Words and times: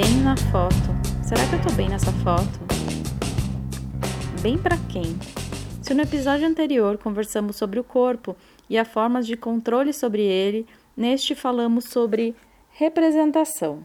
bem 0.00 0.20
na 0.22 0.36
foto. 0.36 0.74
Será 1.24 1.44
que 1.48 1.56
eu 1.56 1.62
tô 1.62 1.72
bem 1.74 1.88
nessa 1.88 2.12
foto? 2.12 2.60
Bem 4.40 4.56
para 4.56 4.76
quem? 4.88 5.18
Se 5.82 5.92
no 5.92 6.02
episódio 6.02 6.46
anterior 6.46 6.96
conversamos 6.98 7.56
sobre 7.56 7.80
o 7.80 7.84
corpo 7.84 8.36
e 8.70 8.78
as 8.78 8.86
formas 8.86 9.26
de 9.26 9.36
controle 9.36 9.92
sobre 9.92 10.22
ele, 10.22 10.68
neste 10.96 11.34
falamos 11.34 11.86
sobre 11.86 12.36
representação, 12.70 13.82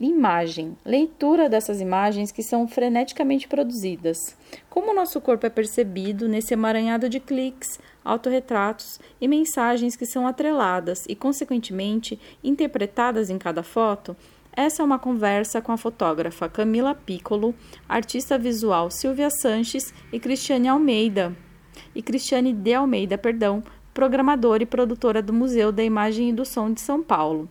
imagem, 0.00 0.74
leitura 0.86 1.50
dessas 1.50 1.82
imagens 1.82 2.32
que 2.32 2.42
são 2.42 2.66
freneticamente 2.66 3.46
produzidas. 3.46 4.34
Como 4.70 4.90
o 4.90 4.94
nosso 4.94 5.20
corpo 5.20 5.44
é 5.44 5.50
percebido 5.50 6.28
nesse 6.28 6.54
emaranhado 6.54 7.10
de 7.10 7.20
cliques, 7.20 7.78
autorretratos 8.02 8.98
e 9.20 9.28
mensagens 9.28 9.96
que 9.96 10.06
são 10.06 10.26
atreladas 10.26 11.04
e, 11.06 11.14
consequentemente, 11.14 12.18
interpretadas 12.42 13.28
em 13.28 13.36
cada 13.36 13.62
foto, 13.62 14.16
essa 14.54 14.82
é 14.82 14.84
uma 14.84 14.98
conversa 14.98 15.62
com 15.62 15.72
a 15.72 15.78
fotógrafa 15.78 16.48
Camila 16.48 16.94
Piccolo, 16.94 17.54
artista 17.88 18.36
visual 18.36 18.90
Silvia 18.90 19.30
Sanches 19.30 19.94
e 20.12 20.20
Cristiane 20.20 20.68
Almeida. 20.68 21.34
E 21.94 22.02
Cristiane 22.02 22.52
de 22.52 22.74
Almeida, 22.74 23.16
perdão, 23.16 23.62
programadora 23.94 24.62
e 24.62 24.66
produtora 24.66 25.22
do 25.22 25.32
Museu 25.32 25.72
da 25.72 25.82
Imagem 25.82 26.28
e 26.28 26.32
do 26.34 26.44
Som 26.44 26.70
de 26.70 26.82
São 26.82 27.02
Paulo. 27.02 27.48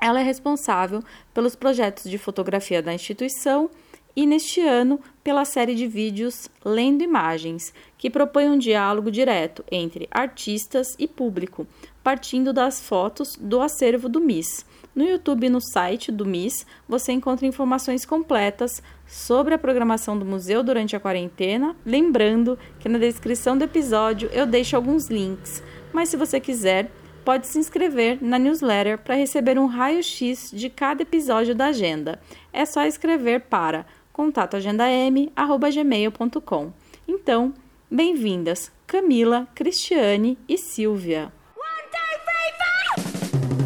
Ela 0.00 0.20
é 0.20 0.22
responsável 0.24 1.02
pelos 1.32 1.54
projetos 1.54 2.10
de 2.10 2.18
fotografia 2.18 2.82
da 2.82 2.92
instituição 2.92 3.70
e, 4.16 4.26
neste 4.26 4.60
ano, 4.60 5.00
pela 5.22 5.44
série 5.44 5.74
de 5.76 5.86
vídeos 5.86 6.48
Lendo 6.64 7.02
Imagens, 7.02 7.72
que 7.96 8.10
propõe 8.10 8.48
um 8.48 8.58
diálogo 8.58 9.10
direto 9.10 9.64
entre 9.70 10.08
artistas 10.10 10.96
e 10.98 11.06
público, 11.06 11.64
partindo 12.02 12.52
das 12.52 12.80
fotos 12.80 13.36
do 13.40 13.60
acervo 13.60 14.08
do 14.08 14.20
MIS. 14.20 14.66
No 14.94 15.04
YouTube 15.04 15.46
e 15.46 15.50
no 15.50 15.60
site 15.60 16.12
do 16.12 16.24
MIS 16.24 16.64
você 16.88 17.10
encontra 17.10 17.46
informações 17.46 18.06
completas 18.06 18.80
sobre 19.06 19.52
a 19.52 19.58
programação 19.58 20.16
do 20.16 20.24
museu 20.24 20.62
durante 20.62 20.94
a 20.94 21.00
quarentena. 21.00 21.74
Lembrando 21.84 22.56
que 22.78 22.88
na 22.88 22.98
descrição 22.98 23.58
do 23.58 23.64
episódio 23.64 24.30
eu 24.32 24.46
deixo 24.46 24.76
alguns 24.76 25.10
links, 25.10 25.60
mas 25.92 26.10
se 26.10 26.16
você 26.16 26.38
quiser, 26.38 26.92
pode 27.24 27.48
se 27.48 27.58
inscrever 27.58 28.22
na 28.22 28.38
newsletter 28.38 28.98
para 28.98 29.16
receber 29.16 29.58
um 29.58 29.66
raio-x 29.66 30.52
de 30.52 30.70
cada 30.70 31.02
episódio 31.02 31.56
da 31.56 31.66
agenda. 31.66 32.20
É 32.52 32.64
só 32.64 32.84
escrever 32.84 33.40
para 33.40 33.84
contatoagendam@gmail.com. 34.12 36.72
Então, 37.08 37.52
bem-vindas 37.90 38.70
Camila, 38.86 39.48
Cristiane 39.56 40.38
e 40.48 40.56
Silvia. 40.56 41.32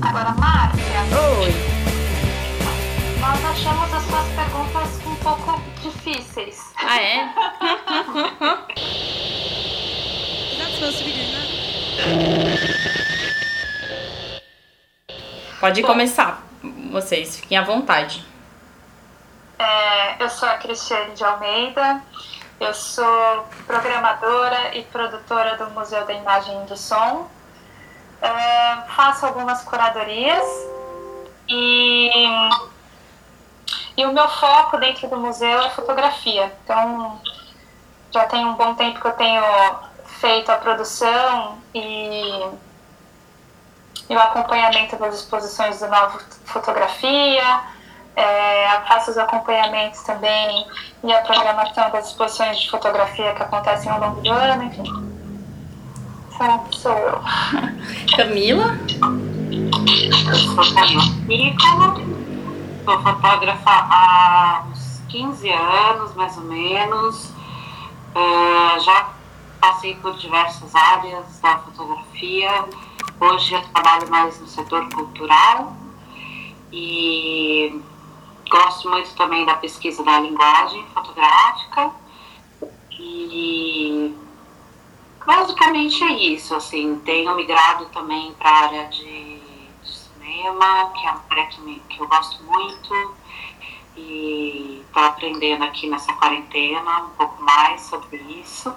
Agora, 0.08 0.30
Márcia. 0.30 1.00
Oi. 1.38 1.52
Nós 3.20 3.44
achamos 3.44 3.92
as 3.92 4.02
suas 4.04 4.26
perguntas 4.28 5.06
um 5.06 5.14
pouco 5.16 5.60
difíceis. 5.82 6.72
Ah, 6.76 6.98
é? 6.98 7.28
Pode 15.60 15.82
Bom. 15.82 15.88
começar, 15.88 16.42
vocês, 16.90 17.40
fiquem 17.40 17.58
à 17.58 17.62
vontade. 17.62 18.24
É, 19.58 20.22
eu 20.22 20.30
sou 20.30 20.48
a 20.48 20.54
Cristiane 20.54 21.14
de 21.14 21.22
Almeida, 21.22 22.00
eu 22.58 22.72
sou 22.72 23.46
programadora 23.66 24.74
e 24.74 24.84
produtora 24.84 25.58
do 25.58 25.68
Museu 25.72 26.06
da 26.06 26.14
Imagem 26.14 26.62
e 26.62 26.66
do 26.66 26.78
Som. 26.78 27.28
É, 28.20 28.76
faço 28.96 29.26
algumas 29.26 29.62
curadorias 29.62 30.44
e, 31.48 32.10
e 33.96 34.04
o 34.04 34.12
meu 34.12 34.28
foco 34.28 34.76
dentro 34.78 35.08
do 35.08 35.16
museu 35.16 35.62
é 35.62 35.70
fotografia. 35.70 36.52
Então, 36.64 37.20
já 38.12 38.24
tem 38.26 38.44
um 38.44 38.54
bom 38.54 38.74
tempo 38.74 39.00
que 39.00 39.06
eu 39.06 39.12
tenho 39.12 39.42
feito 40.20 40.50
a 40.50 40.56
produção 40.56 41.58
e, 41.74 42.48
e 44.08 44.14
o 44.14 44.18
acompanhamento 44.18 44.96
das 44.96 45.16
exposições 45.16 45.78
do 45.80 45.88
Nova 45.88 46.18
Fotografia. 46.44 47.60
É, 48.16 48.80
faço 48.88 49.12
os 49.12 49.18
acompanhamentos 49.18 50.02
também 50.02 50.66
e 51.04 51.12
a 51.12 51.22
programação 51.22 51.88
das 51.90 52.08
exposições 52.08 52.58
de 52.58 52.68
fotografia 52.68 53.32
que 53.32 53.42
acontecem 53.44 53.92
ao 53.92 54.00
longo 54.00 54.20
do 54.20 54.32
ano, 54.32 54.64
enfim. 54.64 55.08
Essa 56.32 56.60
sou 56.72 56.98
eu. 56.98 57.20
Camila? 58.18 58.76
Eu 60.26 60.34
sou 60.34 60.74
Camila 60.74 61.04
Piccolo, 61.28 62.02
sou 62.84 63.00
fotógrafa 63.00 63.70
há 63.70 64.64
uns 64.68 65.00
15 65.08 65.48
anos, 65.48 66.14
mais 66.16 66.36
ou 66.36 66.42
menos. 66.42 67.32
Eh, 68.16 68.80
já 68.80 69.10
passei 69.60 69.94
por 69.94 70.16
diversas 70.16 70.74
áreas 70.74 71.38
da 71.40 71.58
fotografia. 71.58 72.64
Hoje 73.20 73.54
eu 73.54 73.62
trabalho 73.68 74.10
mais 74.10 74.40
no 74.40 74.48
setor 74.48 74.88
cultural 74.88 75.76
e 76.72 77.80
gosto 78.50 78.90
muito 78.90 79.14
também 79.14 79.46
da 79.46 79.54
pesquisa 79.54 80.02
da 80.02 80.18
linguagem 80.18 80.84
fotográfica. 80.92 81.92
E 82.98 84.12
basicamente 85.28 86.02
é 86.02 86.12
isso, 86.12 86.54
assim, 86.54 86.98
tenho 87.04 87.36
migrado 87.36 87.84
também 87.90 88.32
para 88.32 88.48
a 88.48 88.64
área 88.64 88.84
de, 88.86 89.38
de 89.82 89.92
cinema, 89.92 90.90
que 90.92 91.06
é 91.06 91.10
uma 91.10 91.24
área 91.28 91.46
que, 91.48 91.60
me, 91.60 91.80
que 91.80 92.00
eu 92.00 92.08
gosto 92.08 92.42
muito, 92.44 93.14
e 93.94 94.82
estou 94.86 95.02
aprendendo 95.02 95.64
aqui 95.64 95.86
nessa 95.86 96.14
quarentena 96.14 97.00
um 97.02 97.10
pouco 97.10 97.42
mais 97.42 97.82
sobre 97.82 98.16
isso. 98.16 98.74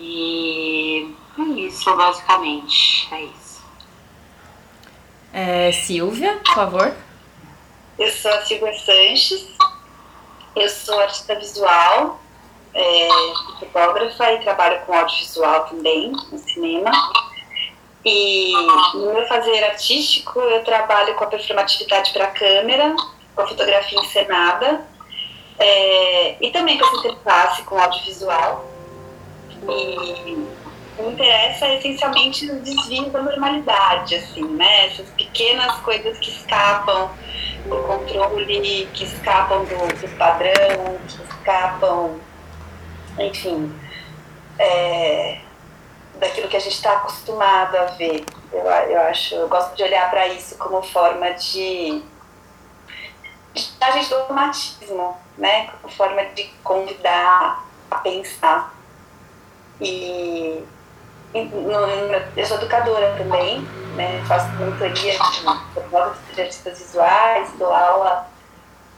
E 0.00 1.14
é 1.38 1.42
isso, 1.42 1.94
basicamente, 1.94 3.06
é 3.12 3.24
isso. 3.24 3.62
É, 5.30 5.72
Silvia, 5.72 6.40
por 6.42 6.54
favor. 6.54 6.96
Eu 7.98 8.10
sou 8.12 8.30
a 8.30 8.46
Silvia 8.46 8.72
Sanches, 8.78 9.46
eu 10.56 10.70
sou 10.70 10.98
artista 10.98 11.34
visual, 11.34 12.18
é, 12.78 13.08
fotógrafa 13.58 14.32
e 14.32 14.38
trabalho 14.38 14.80
com 14.86 14.94
audiovisual 14.94 15.66
também, 15.66 16.12
no 16.30 16.38
cinema. 16.38 16.90
E 18.04 18.52
no 18.94 19.12
meu 19.12 19.26
fazer 19.26 19.64
artístico, 19.64 20.38
eu 20.40 20.62
trabalho 20.62 21.14
com 21.16 21.24
a 21.24 21.26
performatividade 21.26 22.12
para 22.12 22.28
câmera, 22.28 22.94
com 23.34 23.42
a 23.42 23.48
fotografia 23.48 23.98
encenada, 23.98 24.86
é, 25.58 26.36
e 26.40 26.50
também 26.50 26.78
com 26.78 26.86
essa 26.86 26.96
interface 26.98 27.62
com 27.64 27.78
audiovisual. 27.78 28.64
E 29.68 30.36
me 31.02 31.12
interessa 31.12 31.68
essencialmente 31.74 32.50
o 32.50 32.60
desvio 32.60 33.10
da 33.10 33.22
normalidade, 33.22 34.14
assim, 34.14 34.44
né? 34.44 34.86
Essas 34.86 35.08
pequenas 35.10 35.76
coisas 35.80 36.16
que 36.18 36.30
escapam 36.30 37.10
do 37.66 37.76
controle, 37.82 38.88
que 38.94 39.04
escapam 39.04 39.64
do, 39.64 39.76
do 39.76 40.16
padrão, 40.16 40.98
que 41.08 41.22
escapam, 41.22 42.20
enfim, 43.18 43.72
é, 44.58 45.40
daquilo 46.16 46.48
que 46.48 46.56
a 46.56 46.60
gente 46.60 46.74
está 46.74 46.92
acostumado 46.92 47.76
a 47.76 47.84
ver. 47.86 48.24
Eu, 48.52 48.60
eu 48.64 49.00
acho, 49.02 49.34
eu 49.34 49.48
gosto 49.48 49.74
de 49.76 49.82
olhar 49.82 50.08
para 50.10 50.26
isso 50.28 50.56
como 50.58 50.82
forma 50.82 51.30
de, 51.32 52.02
a 53.80 53.90
gente 53.90 54.08
do 54.08 54.16
automatismo, 54.16 55.16
né? 55.36 55.68
Como 55.82 55.92
forma 55.94 56.24
de 56.26 56.44
convidar 56.62 57.64
a 57.90 57.96
pensar. 57.98 58.74
E 59.80 60.64
e 61.34 61.44
no- 61.44 61.70
eu 62.36 62.46
sou 62.46 62.56
educadora 62.56 63.14
também, 63.18 63.60
né? 63.96 64.24
faço 64.26 64.48
mentoria 64.52 65.12
de 65.12 65.18
fotógrafos 65.74 66.34
de 66.34 66.40
artistas 66.40 66.78
visuais, 66.78 67.50
dou 67.58 67.70
aula 67.70 68.26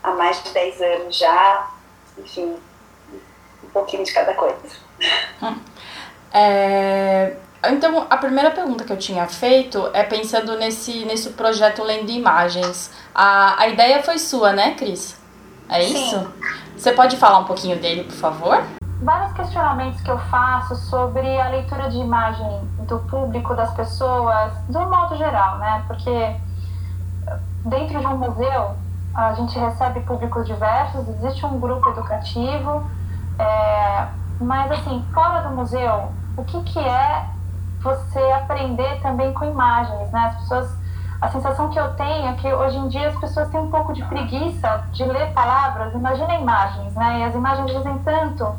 há 0.02 0.12
mais 0.12 0.40
de 0.44 0.50
10 0.50 0.80
anos 0.80 1.18
já, 1.18 1.68
enfim, 2.18 2.56
pouquinho 3.72 4.04
de 4.04 4.12
cada 4.12 4.34
coisa. 4.34 4.56
É, 6.32 7.36
então, 7.68 8.06
a 8.08 8.16
primeira 8.16 8.52
pergunta 8.52 8.84
que 8.84 8.92
eu 8.92 8.96
tinha 8.96 9.26
feito 9.26 9.90
é 9.92 10.04
pensando 10.04 10.56
nesse, 10.56 11.04
nesse 11.04 11.30
projeto 11.30 11.82
Lendo 11.82 12.10
Imagens. 12.10 12.92
A, 13.14 13.60
a 13.60 13.68
ideia 13.68 14.00
foi 14.02 14.18
sua, 14.18 14.52
né, 14.52 14.74
Cris? 14.74 15.18
É 15.68 15.82
Sim. 15.82 15.94
isso? 15.94 16.32
Você 16.76 16.92
pode 16.92 17.16
falar 17.16 17.38
um 17.38 17.44
pouquinho 17.44 17.76
dele, 17.78 18.04
por 18.04 18.14
favor? 18.14 18.64
vários 19.02 19.32
questionamentos 19.32 20.00
que 20.02 20.10
eu 20.10 20.18
faço 20.18 20.76
sobre 20.76 21.26
a 21.40 21.48
leitura 21.48 21.88
de 21.88 21.98
imagem 21.98 22.60
do 22.86 22.98
público, 23.00 23.54
das 23.54 23.72
pessoas, 23.74 24.52
de 24.68 24.76
um 24.76 24.88
modo 24.88 25.16
geral, 25.16 25.58
né? 25.58 25.84
Porque 25.86 26.36
dentro 27.64 27.98
de 27.98 28.06
um 28.06 28.16
museu 28.16 28.74
a 29.14 29.32
gente 29.34 29.58
recebe 29.58 30.00
públicos 30.00 30.46
diversos, 30.46 31.08
existe 31.08 31.44
um 31.44 31.58
grupo 31.58 31.88
educativo, 31.90 32.84
é, 33.40 34.08
mas 34.40 34.70
assim, 34.72 35.04
fora 35.12 35.40
do 35.48 35.54
museu, 35.54 36.12
o 36.36 36.44
que, 36.44 36.62
que 36.62 36.78
é 36.78 37.26
você 37.82 38.20
aprender 38.32 39.00
também 39.00 39.32
com 39.32 39.44
imagens, 39.44 40.10
né? 40.10 40.26
As 40.26 40.42
pessoas 40.42 40.80
a 41.20 41.28
sensação 41.28 41.68
que 41.68 41.78
eu 41.78 41.92
tenho 41.96 42.28
é 42.28 42.32
que 42.32 42.50
hoje 42.50 42.78
em 42.78 42.88
dia 42.88 43.08
as 43.08 43.16
pessoas 43.16 43.48
têm 43.50 43.60
um 43.60 43.70
pouco 43.70 43.92
de 43.92 44.02
preguiça 44.06 44.84
de 44.90 45.04
ler 45.04 45.32
palavras, 45.34 45.92
imagina 45.92 46.34
imagens, 46.34 46.94
né? 46.94 47.20
E 47.20 47.24
as 47.24 47.34
imagens 47.34 47.70
dizem 47.70 47.98
tanto. 47.98 48.54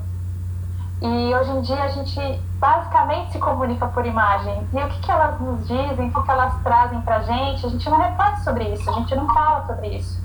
E 1.02 1.34
hoje 1.34 1.50
em 1.50 1.62
dia 1.62 1.84
a 1.84 1.88
gente 1.88 2.20
basicamente 2.60 3.32
se 3.32 3.40
comunica 3.40 3.88
por 3.88 4.06
imagens. 4.06 4.64
E 4.72 4.78
o 4.78 4.88
que, 4.90 5.00
que 5.00 5.12
elas 5.12 5.40
nos 5.42 5.68
dizem, 5.68 6.10
o 6.10 6.14
que, 6.14 6.22
que 6.22 6.32
elas 6.32 6.54
trazem 6.62 7.02
pra 7.02 7.24
gente, 7.24 7.66
a 7.66 7.70
gente 7.70 7.90
não 7.90 7.98
reflete 7.98 8.44
sobre 8.44 8.64
isso, 8.66 8.88
a 8.88 8.94
gente 8.94 9.16
não 9.16 9.34
fala 9.34 9.66
sobre 9.66 9.88
isso. 9.88 10.24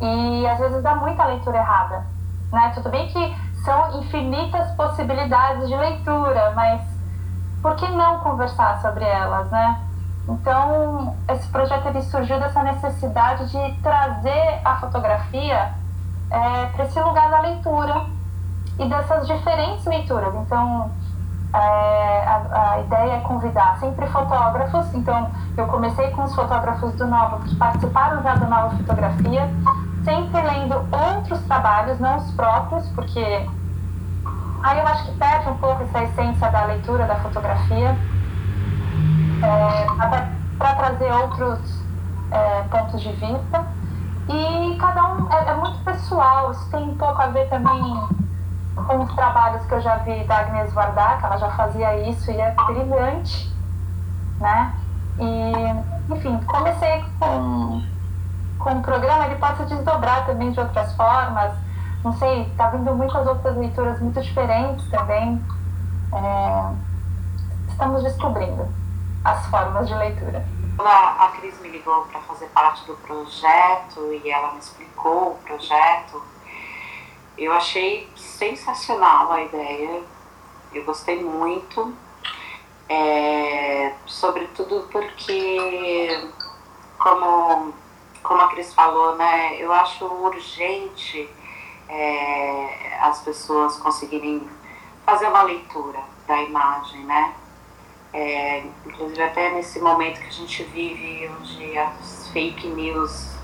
E 0.00 0.46
às 0.46 0.58
vezes 0.58 0.82
dá 0.82 0.94
muita 0.94 1.26
leitura 1.26 1.58
errada. 1.58 2.06
Né? 2.50 2.72
Tudo 2.74 2.88
bem 2.88 3.08
que 3.08 3.36
são 3.68 4.00
infinitas 4.00 4.70
possibilidades 4.70 5.68
de 5.68 5.76
leitura, 5.76 6.52
mas 6.56 6.80
por 7.60 7.76
que 7.76 7.86
não 7.88 8.20
conversar 8.20 8.80
sobre 8.80 9.04
elas, 9.04 9.50
né? 9.50 9.78
Então, 10.26 11.14
esse 11.28 11.46
projeto 11.48 11.86
ele 11.88 12.00
surgiu 12.02 12.40
dessa 12.40 12.62
necessidade 12.62 13.50
de 13.50 13.82
trazer 13.82 14.60
a 14.64 14.76
fotografia 14.76 15.74
é, 16.30 16.66
para 16.66 16.84
esse 16.84 16.98
lugar 16.98 17.28
da 17.30 17.40
leitura 17.40 18.06
e 18.78 18.88
dessas 18.88 19.26
diferentes 19.26 19.84
leituras. 19.84 20.34
Então, 20.34 20.90
é, 21.52 21.58
a, 21.58 22.72
a, 22.72 22.80
ideia 22.80 23.12
é 23.16 23.20
convidar 23.20 23.78
sempre 23.80 24.06
fotógrafos. 24.06 24.94
Então, 24.94 25.30
eu 25.58 25.66
comecei 25.66 26.10
com 26.10 26.22
os 26.22 26.34
fotógrafos 26.34 26.94
do 26.94 27.06
Nova, 27.06 27.40
que 27.40 27.54
participaram 27.56 28.22
já 28.22 28.34
do 28.34 28.46
Nova 28.46 28.76
Fotografia, 28.76 29.48
sempre 30.04 30.40
lendo 30.40 30.74
outros 30.90 31.40
trabalhos, 31.42 31.98
não 31.98 32.16
os 32.16 32.30
próprios, 32.32 32.86
porque 32.90 33.46
aí 34.62 34.78
eu 34.78 34.86
acho 34.86 35.04
que 35.06 35.12
perde 35.18 35.48
um 35.48 35.56
pouco 35.58 35.82
essa 35.82 36.02
essência 36.04 36.50
da 36.50 36.64
leitura 36.64 37.06
da 37.06 37.16
fotografia 37.16 37.96
é, 39.42 39.86
para 40.58 40.74
trazer 40.74 41.12
outros 41.12 41.60
é, 42.30 42.62
pontos 42.70 43.00
de 43.00 43.12
vista. 43.12 43.66
E 44.28 44.76
cada 44.78 45.04
um 45.04 45.32
é, 45.32 45.50
é, 45.50 45.54
muito 45.54 45.78
pessoal, 45.84 46.50
isso 46.50 46.70
tem 46.70 46.82
um 46.82 46.96
pouco 46.96 47.20
a 47.20 47.28
ver 47.28 47.48
também 47.48 48.08
com 48.74 49.02
os 49.02 49.14
trabalhos 49.14 49.64
que 49.64 49.72
eu 49.72 49.80
já 49.80 49.96
vi 49.98 50.22
da 50.24 50.38
Agnes 50.38 50.72
Varda, 50.72 51.16
que 51.18 51.24
ela 51.24 51.38
já 51.38 51.50
fazia 51.52 52.08
isso 52.08 52.30
e 52.30 52.38
é 52.38 52.54
brilhante, 52.66 53.52
né? 54.38 54.74
E, 55.18 56.12
enfim, 56.14 56.38
comecei 56.46 57.04
com, 57.18 57.82
com 58.58 58.70
um 58.70 58.82
programa, 58.82 59.26
ele 59.26 59.36
pode 59.36 59.56
se 59.56 59.64
desdobrar 59.64 60.26
também 60.26 60.52
de 60.52 60.60
outras 60.60 60.92
formas, 60.94 61.52
não 62.04 62.12
sei, 62.16 62.50
tá 62.56 62.68
vindo 62.70 62.94
muitas 62.94 63.26
outras 63.26 63.56
leituras 63.56 64.00
muito 64.00 64.20
diferentes 64.20 64.88
também. 64.90 65.42
É, 66.12 66.74
estamos 67.68 68.02
descobrindo 68.02 68.68
as 69.24 69.46
formas 69.46 69.88
de 69.88 69.94
leitura. 69.94 70.46
Quando 70.76 70.88
a 70.88 71.32
Cris 71.36 71.60
me 71.60 71.70
ligou 71.70 72.02
para 72.04 72.20
fazer 72.20 72.46
parte 72.46 72.84
do 72.86 72.94
projeto 72.98 74.12
e 74.12 74.30
ela 74.30 74.52
me 74.52 74.60
explicou 74.60 75.32
o 75.32 75.38
projeto, 75.44 76.22
eu 77.36 77.52
achei 77.52 78.08
sensacional 78.16 79.32
a 79.32 79.42
ideia, 79.42 80.02
eu 80.72 80.84
gostei 80.84 81.22
muito, 81.22 81.94
é, 82.88 83.92
sobretudo 84.06 84.88
porque, 84.92 86.30
como, 86.98 87.74
como 88.22 88.42
a 88.42 88.48
Cris 88.50 88.72
falou, 88.72 89.16
né, 89.16 89.56
eu 89.56 89.72
acho 89.72 90.04
urgente 90.04 91.28
é, 91.88 92.98
as 93.00 93.20
pessoas 93.20 93.76
conseguirem 93.76 94.48
fazer 95.04 95.26
uma 95.26 95.42
leitura 95.42 96.00
da 96.26 96.42
imagem, 96.42 97.00
né? 97.04 97.34
É, 98.12 98.64
inclusive 98.86 99.22
até 99.22 99.50
nesse 99.50 99.80
momento 99.80 100.20
que 100.20 100.28
a 100.28 100.32
gente 100.32 100.62
vive, 100.64 101.30
onde 101.38 101.78
as 101.78 102.28
fake 102.32 102.66
news 102.68 103.34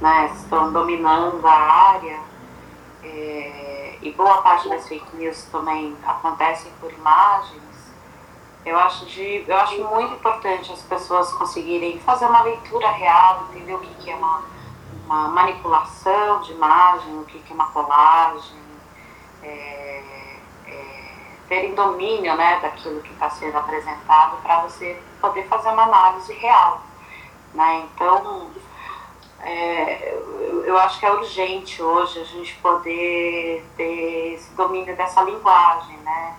né, 0.00 0.30
estão 0.34 0.72
dominando 0.72 1.44
a 1.46 1.52
área, 1.52 2.20
é, 3.02 3.98
e 4.00 4.12
boa 4.12 4.42
parte 4.42 4.68
das 4.68 4.86
fake 4.86 5.16
news 5.16 5.44
também 5.50 5.96
acontecem 6.06 6.70
por 6.80 6.92
imagens, 6.92 7.68
eu 8.64 8.78
acho, 8.78 9.06
de, 9.06 9.44
eu 9.46 9.56
acho 9.56 9.82
muito 9.84 10.14
importante 10.14 10.72
as 10.72 10.82
pessoas 10.82 11.32
conseguirem 11.32 11.98
fazer 12.00 12.26
uma 12.26 12.42
leitura 12.42 12.90
real, 12.90 13.46
entender 13.50 13.74
o 13.74 13.78
que, 13.78 13.94
que 13.94 14.10
é 14.10 14.16
uma, 14.16 14.42
uma 15.08 15.28
manipulação 15.28 16.42
de 16.42 16.52
imagem, 16.52 17.18
o 17.18 17.24
que, 17.24 17.38
que 17.38 17.52
é 17.52 17.54
uma 17.54 17.70
colagem. 17.70 18.58
É, 19.42 19.78
terem 21.48 21.74
domínio 21.74 22.36
né, 22.36 22.60
daquilo 22.60 23.00
que 23.00 23.12
está 23.12 23.30
sendo 23.30 23.56
apresentado 23.56 24.36
para 24.42 24.60
você 24.62 25.00
poder 25.20 25.48
fazer 25.48 25.70
uma 25.70 25.84
análise 25.84 26.32
real. 26.34 26.82
Né? 27.54 27.88
Então, 27.94 28.50
é, 29.40 30.12
eu, 30.12 30.64
eu, 30.64 30.78
acho 30.78 31.00
que 31.00 31.06
é 31.06 31.12
urgente 31.12 31.82
hoje 31.82 32.20
a 32.20 32.24
gente 32.24 32.54
poder 32.56 33.64
ter 33.76 34.34
esse 34.34 34.52
domínio 34.54 34.94
dessa 34.94 35.22
linguagem. 35.22 35.96
Né? 35.98 36.36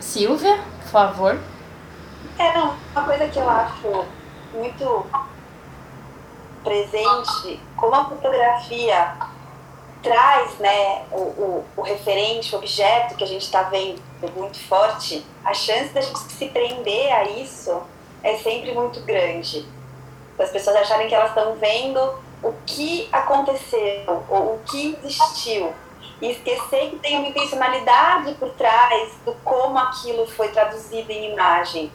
Silvia, 0.00 0.64
por 0.82 0.88
favor. 0.88 1.38
É, 2.38 2.56
não, 2.56 2.74
uma 2.92 3.04
coisa 3.04 3.28
que 3.28 3.38
eu 3.38 3.48
acho 3.48 4.06
muito 4.54 5.06
presente, 6.64 7.60
como 7.76 7.94
a 7.94 8.06
fotografia 8.06 9.14
traz 10.02 10.58
né, 10.58 11.04
o, 11.12 11.20
o, 11.20 11.64
o 11.76 11.82
referente, 11.82 12.54
o 12.54 12.58
objeto 12.58 13.14
que 13.14 13.24
a 13.24 13.26
gente 13.26 13.42
está 13.42 13.62
vendo 13.62 14.02
muito 14.36 14.58
forte, 14.66 15.24
a 15.44 15.54
chance 15.54 15.92
da 15.94 16.00
gente 16.00 16.18
se 16.18 16.46
prender 16.48 17.12
a 17.12 17.24
isso 17.24 17.82
é 18.22 18.36
sempre 18.38 18.72
muito 18.72 19.00
grande. 19.00 19.66
As 20.38 20.50
pessoas 20.50 20.76
acharem 20.76 21.08
que 21.08 21.14
elas 21.14 21.28
estão 21.28 21.54
vendo 21.56 22.00
o 22.42 22.52
que 22.66 23.08
aconteceu 23.12 24.24
ou 24.28 24.56
o 24.56 24.60
que 24.70 24.98
existiu 25.02 25.72
e 26.20 26.30
esquecer 26.30 26.90
que 26.90 26.96
tem 26.96 27.18
uma 27.18 27.28
intencionalidade 27.28 28.34
por 28.34 28.50
trás 28.50 29.12
do 29.24 29.32
como 29.44 29.78
aquilo 29.78 30.26
foi 30.26 30.48
traduzido 30.48 31.10
em 31.10 31.32
imagem. 31.32 31.90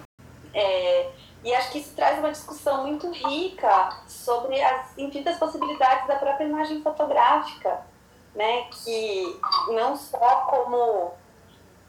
É, 0.53 1.07
e 1.43 1.53
acho 1.53 1.71
que 1.71 1.79
isso 1.79 1.95
traz 1.95 2.19
uma 2.19 2.31
discussão 2.31 2.85
muito 2.85 3.11
rica 3.11 3.89
sobre 4.07 4.61
as 4.61 4.97
infinitas 4.97 5.37
possibilidades 5.37 6.07
da 6.07 6.15
própria 6.15 6.45
imagem 6.45 6.81
fotográfica 6.81 7.87
né, 8.35 8.67
que 8.71 9.39
não 9.69 9.95
só 9.95 10.47
como 10.49 11.13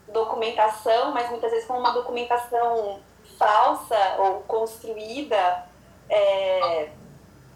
documentação, 0.08 1.12
mas 1.12 1.30
muitas 1.30 1.50
vezes 1.50 1.66
como 1.66 1.78
uma 1.78 1.92
documentação 1.92 3.00
falsa 3.38 4.16
ou 4.18 4.40
construída, 4.40 5.66
é, 6.08 6.90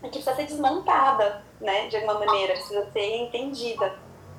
que 0.02 0.10
precisa 0.10 0.36
ser 0.36 0.44
desmontada, 0.44 1.42
né, 1.60 1.88
de 1.88 1.96
alguma 1.96 2.24
maneira, 2.24 2.52
precisa 2.54 2.88
ser 2.92 3.16
entendida. 3.16 3.98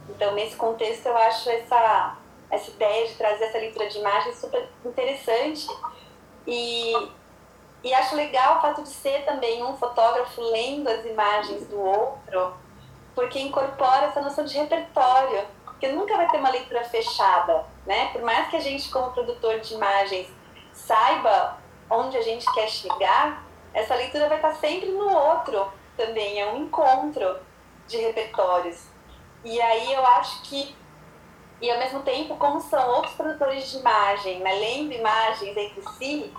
Então, 0.09 0.33
nesse 0.33 0.55
contexto, 0.55 1.07
eu 1.07 1.17
acho 1.17 1.49
essa, 1.49 2.17
essa 2.49 2.69
ideia 2.71 3.07
de 3.07 3.15
trazer 3.15 3.45
essa 3.45 3.57
leitura 3.57 3.89
de 3.89 3.97
imagem 3.97 4.33
super 4.35 4.69
interessante. 4.85 5.67
E, 6.47 6.93
e 7.85 7.93
acho 7.93 8.15
legal 8.15 8.57
o 8.57 8.61
fato 8.61 8.81
de 8.81 8.89
ser 8.89 9.23
também 9.25 9.63
um 9.63 9.77
fotógrafo 9.77 10.41
lendo 10.41 10.89
as 10.89 11.05
imagens 11.05 11.67
do 11.67 11.79
outro, 11.79 12.55
porque 13.13 13.39
incorpora 13.39 14.07
essa 14.07 14.21
noção 14.21 14.43
de 14.43 14.57
repertório, 14.57 15.45
porque 15.63 15.89
nunca 15.89 16.17
vai 16.17 16.27
ter 16.27 16.37
uma 16.37 16.49
leitura 16.49 16.83
fechada, 16.83 17.63
né? 17.85 18.07
Por 18.11 18.23
mais 18.23 18.49
que 18.49 18.55
a 18.55 18.59
gente, 18.59 18.89
como 18.89 19.11
produtor 19.11 19.59
de 19.59 19.75
imagens, 19.75 20.27
saiba 20.73 21.59
onde 21.87 22.17
a 22.17 22.23
gente 22.23 22.51
quer 22.55 22.67
chegar, 22.67 23.45
essa 23.71 23.93
leitura 23.93 24.29
vai 24.29 24.37
estar 24.37 24.55
sempre 24.55 24.89
no 24.89 25.07
outro 25.07 25.71
também, 25.95 26.41
é 26.41 26.51
um 26.51 26.63
encontro 26.63 27.37
de 27.87 27.97
repertórios. 27.97 28.87
E 29.43 29.61
aí 29.61 29.93
eu 29.93 30.03
acho 30.07 30.41
que, 30.41 30.75
e 31.61 31.69
ao 31.69 31.77
mesmo 31.77 32.01
tempo, 32.01 32.35
como 32.37 32.59
são 32.61 32.95
outros 32.95 33.13
produtores 33.13 33.69
de 33.69 33.77
imagem, 33.77 34.39
né, 34.39 34.53
lendo 34.53 34.91
imagens 34.91 35.55
entre 35.55 35.83
si, 35.99 36.33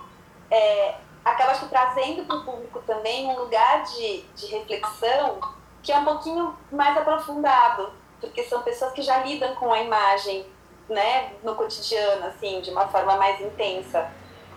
é, 0.51 0.95
acaba 1.31 1.53
trazendo 1.53 2.25
para 2.25 2.37
o 2.37 2.43
público 2.43 2.79
também 2.85 3.27
um 3.27 3.39
lugar 3.39 3.83
de, 3.83 4.23
de 4.35 4.45
reflexão 4.47 5.39
que 5.83 5.91
é 5.91 5.99
um 5.99 6.05
pouquinho 6.05 6.53
mais 6.71 6.97
aprofundado, 6.97 7.91
porque 8.19 8.43
são 8.43 8.61
pessoas 8.61 8.91
que 8.91 9.01
já 9.01 9.23
lidam 9.23 9.55
com 9.55 9.71
a 9.71 9.81
imagem, 9.81 10.45
né, 10.89 11.33
no 11.43 11.55
cotidiano, 11.55 12.25
assim, 12.25 12.61
de 12.61 12.71
uma 12.71 12.87
forma 12.87 13.15
mais 13.15 13.39
intensa. 13.39 14.09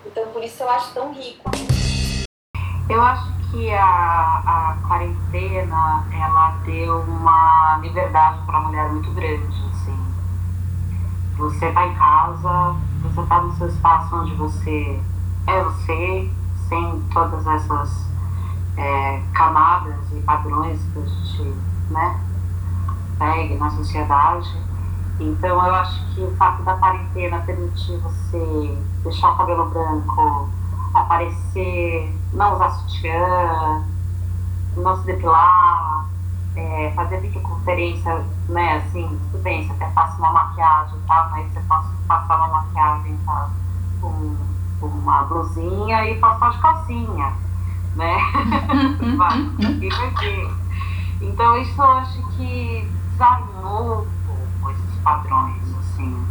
Então, 0.05 0.29
por 0.31 0.43
isso 0.43 0.61
eu 0.63 0.69
acho 0.69 0.93
tão 0.93 1.13
rico. 1.13 1.49
Eu 2.89 3.01
acho 3.01 3.31
que 3.49 3.71
a, 3.73 3.83
a 3.83 4.87
quarentena, 4.87 6.05
ela 6.13 6.51
deu 6.65 6.99
uma 7.01 7.77
liberdade 7.81 8.45
para 8.45 8.57
a 8.57 8.61
mulher 8.61 8.89
muito 8.89 9.11
grande, 9.11 9.55
assim. 9.71 9.97
Você 11.37 11.71
tá 11.71 11.87
em 11.87 11.95
casa, 11.95 12.75
você 13.03 13.27
tá 13.27 13.41
no 13.41 13.55
seu 13.55 13.67
espaço 13.67 14.15
onde 14.15 14.33
você 14.35 14.99
é 15.47 15.63
você, 15.63 16.29
sem 16.71 17.01
todas 17.13 17.45
essas 17.45 18.07
é, 18.77 19.21
camadas 19.33 20.09
e 20.13 20.21
padrões 20.21 20.81
que 20.93 20.99
a 20.99 21.05
gente 21.05 21.55
né, 21.89 22.19
segue 23.17 23.55
na 23.55 23.69
sociedade. 23.71 24.57
Então 25.19 25.49
eu 25.49 25.75
acho 25.75 26.15
que 26.15 26.21
o 26.21 26.33
fato 26.37 26.63
da 26.63 26.77
quarentena 26.77 27.41
permitir 27.41 27.97
você 27.97 28.77
deixar 29.03 29.31
o 29.31 29.37
cabelo 29.37 29.69
branco, 29.69 30.49
aparecer, 30.93 32.17
não 32.31 32.53
usar 32.53 32.69
sutiã, 32.69 33.83
não 34.77 34.95
se 34.95 35.05
depilar, 35.05 36.05
é, 36.55 36.93
fazer 36.95 37.19
videoconferência, 37.19 38.25
né, 38.47 38.77
assim, 38.77 39.19
tudo 39.29 39.43
bem, 39.43 39.67
você 39.67 39.73
até 39.73 39.87
passa 39.93 40.17
uma 40.17 40.31
maquiagem, 40.31 40.97
tá? 41.05 41.27
Mas 41.31 41.51
você 41.51 41.59
pode 41.67 41.87
passar 42.07 42.37
uma 42.37 42.47
maquiagem, 42.47 43.17
tá? 43.25 43.49
Com, 43.99 44.09
com 44.09 44.50
uma 44.81 45.23
blusinha 45.23 46.09
e 46.09 46.17
passar 46.19 46.51
de 46.51 46.59
calcinha, 46.59 47.33
né? 47.95 48.17
Então 51.21 51.55
isso 51.57 51.79
eu 51.79 51.91
acho 51.91 52.27
que 52.29 52.87
desarmou 53.11 54.07
esses 54.71 54.95
padrões, 55.03 55.75
assim, 55.79 56.27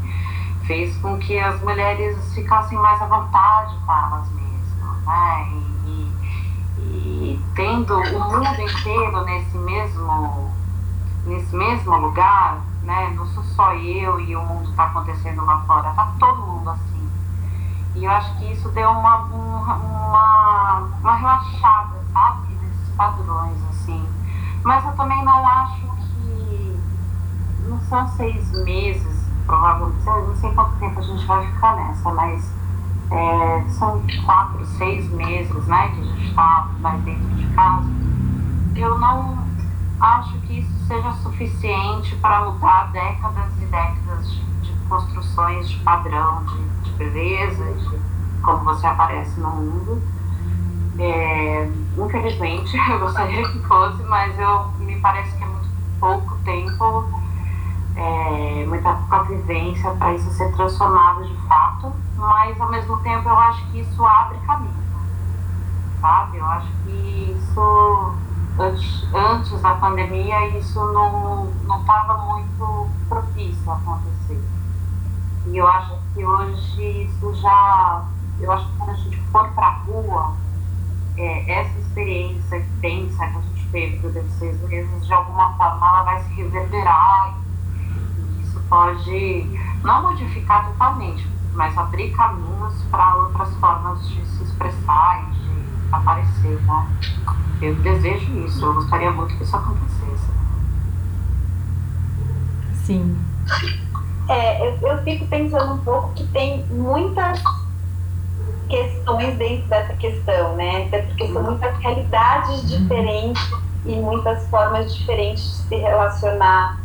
fez 0.64 0.96
com 0.98 1.16
que 1.18 1.38
as 1.38 1.60
mulheres 1.62 2.34
ficassem 2.34 2.76
mais 2.78 3.00
à 3.00 3.06
vontade 3.06 3.76
com 3.86 3.92
elas 3.92 4.28
mesmas, 4.32 5.04
né? 5.06 5.48
E, 5.52 6.12
e, 6.78 6.82
e 6.82 7.44
tendo 7.54 7.96
o 7.96 8.20
mundo 8.20 8.60
inteiro 8.60 9.24
nesse 9.24 9.58
mesmo, 9.58 10.50
nesse 11.26 11.54
mesmo 11.54 11.96
lugar, 11.98 12.60
né? 12.82 13.12
Não 13.16 13.26
sou 13.26 13.44
só 13.44 13.74
eu 13.74 14.18
e 14.20 14.34
o 14.34 14.42
mundo 14.42 14.70
está 14.70 14.84
acontecendo 14.84 15.44
lá 15.44 15.60
fora, 15.66 15.90
tá 15.92 16.12
todo 16.18 16.42
mundo 16.42 16.70
assim. 16.70 16.89
E 17.94 18.04
eu 18.04 18.10
acho 18.10 18.36
que 18.38 18.52
isso 18.52 18.68
deu 18.70 18.90
uma, 18.90 19.16
uma, 19.24 20.78
uma 21.00 21.16
relaxada, 21.16 21.98
sabe? 22.12 22.54
Nesses 22.54 22.94
padrões, 22.96 23.58
assim 23.70 24.20
mas 24.62 24.84
eu 24.84 24.92
também 24.92 25.24
não 25.24 25.46
acho 25.46 25.80
que 25.80 26.80
não 27.66 27.80
são 27.80 28.06
seis 28.08 28.50
meses, 28.64 29.26
provavelmente, 29.46 30.04
não 30.04 30.36
sei 30.36 30.52
quanto 30.52 30.76
tempo 30.78 30.98
a 30.98 31.02
gente 31.02 31.26
vai 31.26 31.46
ficar 31.46 31.76
nessa, 31.76 32.10
mas 32.12 32.52
é, 33.10 33.64
são 33.70 34.02
quatro, 34.24 34.64
seis 34.66 35.10
meses 35.10 35.66
né, 35.66 35.88
que 35.88 36.00
a 36.00 36.04
gente 36.04 36.28
está 36.28 36.68
mais 36.80 37.02
dentro 37.02 37.28
de 37.36 37.46
casa. 37.54 37.88
Eu 38.76 38.98
não 38.98 39.38
acho 40.00 40.38
que 40.40 40.60
isso 40.60 40.86
seja 40.86 41.12
suficiente 41.14 42.16
para 42.16 42.44
mudar 42.44 42.90
décadas 42.92 43.52
e 43.60 43.66
décadas 43.66 44.30
de, 44.30 44.44
de 44.60 44.72
construções 44.88 45.70
de 45.70 45.78
padrão, 45.78 46.44
de, 46.44 46.79
de 47.00 47.10
beleza, 47.10 47.64
de 47.72 48.00
como 48.42 48.64
você 48.64 48.86
aparece 48.86 49.40
no 49.40 49.50
mundo 49.50 50.02
é, 51.00 51.70
infelizmente, 51.96 52.76
eu 52.90 52.98
gostaria 52.98 53.48
que 53.48 53.58
fosse, 53.60 54.02
mas 54.02 54.38
eu, 54.38 54.68
me 54.78 55.00
parece 55.00 55.34
que 55.36 55.42
é 55.42 55.46
muito 55.46 55.68
pouco 55.98 56.36
tempo, 56.44 57.04
é, 57.96 58.66
muita 58.66 58.92
pouca 58.92 59.22
vivência 59.24 59.90
para 59.92 60.14
isso 60.14 60.30
ser 60.32 60.52
transformado 60.54 61.26
de 61.26 61.34
fato, 61.48 61.92
mas 62.16 62.60
ao 62.60 62.70
mesmo 62.70 62.98
tempo 62.98 63.28
eu 63.28 63.38
acho 63.38 63.66
que 63.70 63.80
isso 63.80 64.04
abre 64.04 64.36
caminho, 64.46 64.74
sabe? 66.02 66.36
Eu 66.36 66.44
acho 66.44 66.68
que 66.84 67.36
isso, 67.38 68.14
antes, 68.58 69.08
antes 69.14 69.62
da 69.62 69.74
pandemia, 69.76 70.48
isso 70.58 70.80
não 70.92 71.48
estava 71.80 72.18
muito 72.18 72.88
propício 73.08 73.70
a 73.70 73.76
acontecer. 73.76 74.49
E 75.50 75.56
eu 75.56 75.66
acho 75.66 75.98
que 76.14 76.24
hoje 76.24 77.02
isso 77.02 77.34
já, 77.34 78.04
eu 78.40 78.52
acho 78.52 78.66
que 78.68 78.76
quando 78.76 78.90
a 78.90 78.94
gente 78.94 79.16
for 79.32 79.48
para 79.48 79.66
a 79.66 79.70
rua, 79.80 80.36
é, 81.16 81.60
essa 81.60 81.76
experiência 81.80 82.58
intensa 82.58 83.26
que 83.26 83.36
a 83.36 83.40
gente 83.40 83.68
teve 83.72 83.98
durante 83.98 84.30
seis 84.34 84.60
meses, 84.68 85.06
de 85.06 85.12
alguma 85.12 85.52
forma 85.56 85.88
ela 85.88 86.02
vai 86.04 86.22
se 86.22 86.32
reverberar 86.34 87.34
e 88.16 88.42
isso 88.42 88.60
pode 88.68 89.60
não 89.82 90.02
modificar 90.02 90.66
totalmente, 90.66 91.28
mas 91.54 91.76
abrir 91.76 92.12
caminhos 92.12 92.82
para 92.84 93.16
outras 93.16 93.52
formas 93.56 94.08
de 94.08 94.24
se 94.24 94.44
expressar 94.44 95.24
e 95.24 95.34
de 95.34 95.94
aparecer, 95.94 96.60
né? 96.62 96.86
Eu 97.60 97.74
desejo 97.74 98.46
isso, 98.46 98.64
eu 98.64 98.74
gostaria 98.74 99.10
muito 99.10 99.36
que 99.36 99.42
isso 99.42 99.56
acontecesse. 99.56 100.30
Sim. 102.86 103.18
É, 104.28 104.66
eu, 104.66 104.78
eu 104.88 104.98
fico 105.02 105.26
pensando 105.26 105.74
um 105.74 105.78
pouco 105.78 106.12
que 106.14 106.26
tem 106.28 106.64
muitas 106.66 107.42
questões 108.70 109.36
dentro 109.36 109.66
dessa 109.68 109.92
questão, 109.94 110.54
né? 110.54 110.88
Porque 110.88 111.26
são 111.32 111.42
muitas 111.42 111.76
realidades 111.78 112.68
diferentes 112.68 113.42
e 113.84 113.96
muitas 113.96 114.46
formas 114.48 114.94
diferentes 114.94 115.42
de 115.42 115.68
se 115.68 115.76
relacionar 115.76 116.80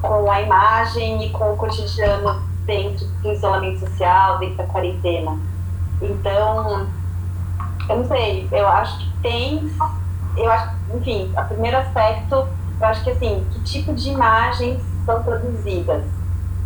com 0.00 0.30
a 0.30 0.40
imagem 0.40 1.26
e 1.26 1.30
com 1.30 1.52
o 1.52 1.56
cotidiano 1.56 2.40
dentro 2.64 3.06
do 3.06 3.32
isolamento 3.32 3.80
social, 3.80 4.38
dentro 4.38 4.58
da 4.58 4.64
quarentena. 4.64 5.36
Então, 6.00 6.86
eu 7.88 7.96
não 7.96 8.06
sei, 8.06 8.46
eu 8.52 8.68
acho 8.68 8.98
que 8.98 9.12
tem, 9.22 9.72
eu 10.36 10.52
acho, 10.52 10.70
enfim, 10.94 11.32
o 11.36 11.44
primeiro 11.44 11.78
aspecto, 11.78 12.46
eu 12.80 12.86
acho 12.86 13.02
que 13.02 13.10
assim, 13.10 13.44
que 13.50 13.60
tipo 13.62 13.92
de 13.92 14.10
imagens 14.10 14.80
são 15.04 15.22
produzidas 15.24 16.17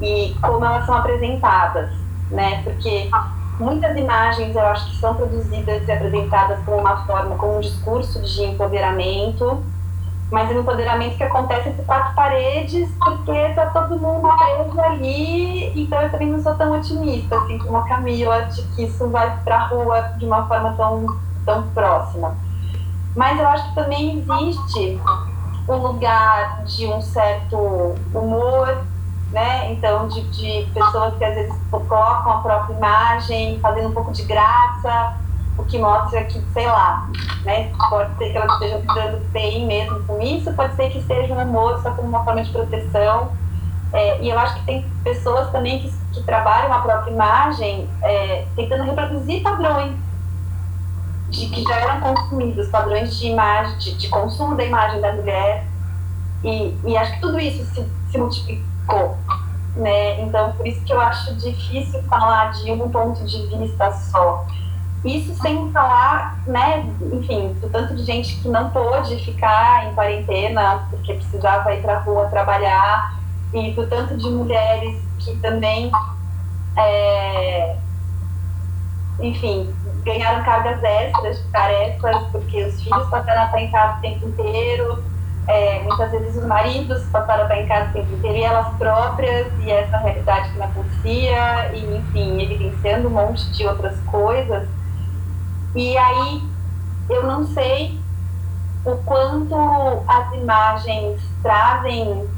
e 0.02 0.34
como 0.40 0.64
elas 0.64 0.84
são 0.84 0.96
apresentadas, 0.96 1.90
né? 2.30 2.62
Porque 2.64 3.08
muitas 3.58 3.96
imagens 3.96 4.54
eu 4.54 4.66
acho 4.66 4.90
que 4.90 4.96
são 4.96 5.14
produzidas 5.14 5.86
e 5.86 5.92
apresentadas 5.92 6.58
como 6.64 6.78
uma 6.78 7.06
forma, 7.06 7.36
como 7.36 7.56
um 7.56 7.60
discurso 7.60 8.20
de 8.20 8.42
empoderamento, 8.42 9.62
mas 10.30 10.50
é 10.50 10.54
um 10.54 10.60
empoderamento 10.60 11.16
que 11.16 11.22
acontece 11.22 11.68
entre 11.68 11.84
quatro 11.84 12.14
paredes, 12.14 12.90
porque 12.98 13.50
tá 13.50 13.66
todo 13.66 14.00
mundo 14.00 14.28
preso 14.36 14.80
ali, 14.80 15.80
então 15.80 16.00
eu 16.00 16.10
também 16.10 16.28
não 16.28 16.42
sou 16.42 16.54
tão 16.54 16.72
otimista, 16.72 17.36
assim, 17.36 17.58
como 17.58 17.76
a 17.76 17.86
Camila, 17.86 18.42
de 18.46 18.62
que 18.74 18.84
isso 18.84 19.08
vai 19.08 19.38
pra 19.44 19.66
rua 19.66 20.00
de 20.18 20.24
uma 20.24 20.46
forma 20.48 20.72
tão, 20.72 21.06
tão 21.44 21.62
próxima. 21.68 22.34
Mas 23.14 23.38
eu 23.38 23.46
acho 23.46 23.68
que 23.68 23.74
também 23.74 24.18
existe 24.18 25.00
um 25.68 25.76
lugar 25.76 26.64
de 26.64 26.86
um 26.86 27.00
certo 27.00 27.94
humor, 28.14 28.84
né? 29.32 29.72
Então, 29.72 30.08
de, 30.08 30.20
de 30.28 30.70
pessoas 30.72 31.16
que 31.16 31.24
às 31.24 31.34
vezes 31.34 31.54
colocam 31.70 32.32
a 32.32 32.38
própria 32.42 32.74
imagem, 32.74 33.58
fazendo 33.60 33.88
um 33.88 33.92
pouco 33.92 34.12
de 34.12 34.22
graça, 34.24 35.16
o 35.56 35.64
que 35.64 35.78
mostra 35.78 36.24
que, 36.24 36.40
sei 36.52 36.66
lá, 36.66 37.08
né? 37.44 37.72
Pode 37.90 38.16
ser 38.18 38.30
que 38.30 38.36
elas 38.36 38.52
estejam 38.52 38.80
lidando 38.80 39.24
bem 39.30 39.66
mesmo 39.66 40.02
com 40.04 40.20
isso, 40.20 40.52
pode 40.52 40.76
ser 40.76 40.90
que 40.90 41.02
seja 41.02 41.32
um 41.32 41.42
humor 41.42 41.80
só 41.82 41.92
como 41.92 42.08
uma 42.08 42.24
forma 42.24 42.42
de 42.42 42.50
proteção. 42.50 43.32
É, 43.92 44.22
e 44.22 44.30
eu 44.30 44.38
acho 44.38 44.54
que 44.56 44.64
tem 44.64 44.86
pessoas 45.02 45.50
também 45.50 45.80
que, 45.80 45.92
que 46.12 46.22
trabalham 46.22 46.72
a 46.72 46.78
própria 46.78 47.10
imagem 47.10 47.88
é, 48.02 48.46
tentando 48.56 48.84
reproduzir 48.84 49.42
padrões 49.42 49.94
de 51.28 51.46
que 51.48 51.62
já 51.62 51.76
eram 51.76 52.00
consumidos, 52.00 52.68
padrões 52.68 53.18
de 53.18 53.28
imagem, 53.28 53.78
de, 53.78 53.94
de 53.96 54.08
consumo 54.08 54.54
da 54.54 54.64
imagem 54.64 55.00
da 55.00 55.12
mulher. 55.12 55.66
E, 56.44 56.76
e 56.84 56.96
acho 56.96 57.14
que 57.14 57.20
tudo 57.20 57.38
isso 57.38 57.64
se, 57.66 57.86
se 58.10 58.18
multiplica 58.18 58.71
Né? 59.76 60.20
Então, 60.22 60.52
por 60.52 60.66
isso 60.66 60.84
que 60.84 60.92
eu 60.92 61.00
acho 61.00 61.34
difícil 61.36 62.02
falar 62.04 62.52
de 62.52 62.70
um 62.72 62.88
ponto 62.90 63.24
de 63.24 63.46
vista 63.46 63.90
só. 63.92 64.46
Isso 65.04 65.34
sem 65.42 65.70
falar, 65.72 66.38
né, 66.46 66.86
enfim, 67.12 67.54
do 67.54 67.68
tanto 67.70 67.96
de 67.96 68.04
gente 68.04 68.36
que 68.36 68.48
não 68.48 68.70
pôde 68.70 69.16
ficar 69.24 69.86
em 69.86 69.94
quarentena 69.94 70.86
porque 70.90 71.14
precisava 71.14 71.74
ir 71.74 71.82
para 71.82 71.96
a 71.96 72.00
rua 72.00 72.28
trabalhar 72.28 73.18
e 73.52 73.72
do 73.72 73.84
tanto 73.88 74.16
de 74.16 74.30
mulheres 74.30 75.02
que 75.18 75.36
também, 75.38 75.90
é, 76.76 77.76
enfim, 79.20 79.74
ganharam 80.04 80.44
cargas 80.44 80.80
extras 80.84 81.44
tarefas 81.50 82.22
porque 82.30 82.62
os 82.62 82.80
filhos 82.80 83.08
passaram 83.08 83.42
a 83.42 83.46
estar 83.46 83.60
em 83.60 83.70
casa 83.72 83.98
o 83.98 84.00
tempo 84.02 84.28
inteiro 84.28 85.11
é, 85.48 85.82
muitas 85.82 86.10
vezes 86.10 86.36
os 86.36 86.46
maridos 86.46 87.02
passaram 87.10 87.42
a 87.42 87.46
estar 87.46 87.60
em 87.60 87.66
casa 87.66 87.90
o 87.90 87.92
tempo 87.92 88.14
inteiro 88.14 88.36
e 88.38 88.42
elas 88.42 88.68
próprias, 88.76 89.52
e 89.60 89.70
essa 89.70 89.96
realidade 89.98 90.50
que 90.50 90.58
não 90.58 90.66
acontecia, 90.66 91.72
e 91.74 91.96
enfim, 91.96 92.42
evidenciando 92.42 93.08
um 93.08 93.12
monte 93.12 93.50
de 93.50 93.66
outras 93.66 93.98
coisas. 94.02 94.68
E 95.74 95.96
aí 95.96 96.42
eu 97.10 97.24
não 97.24 97.44
sei 97.44 98.00
o 98.84 98.96
quanto 98.98 99.54
as 100.06 100.32
imagens 100.34 101.20
trazem 101.42 102.28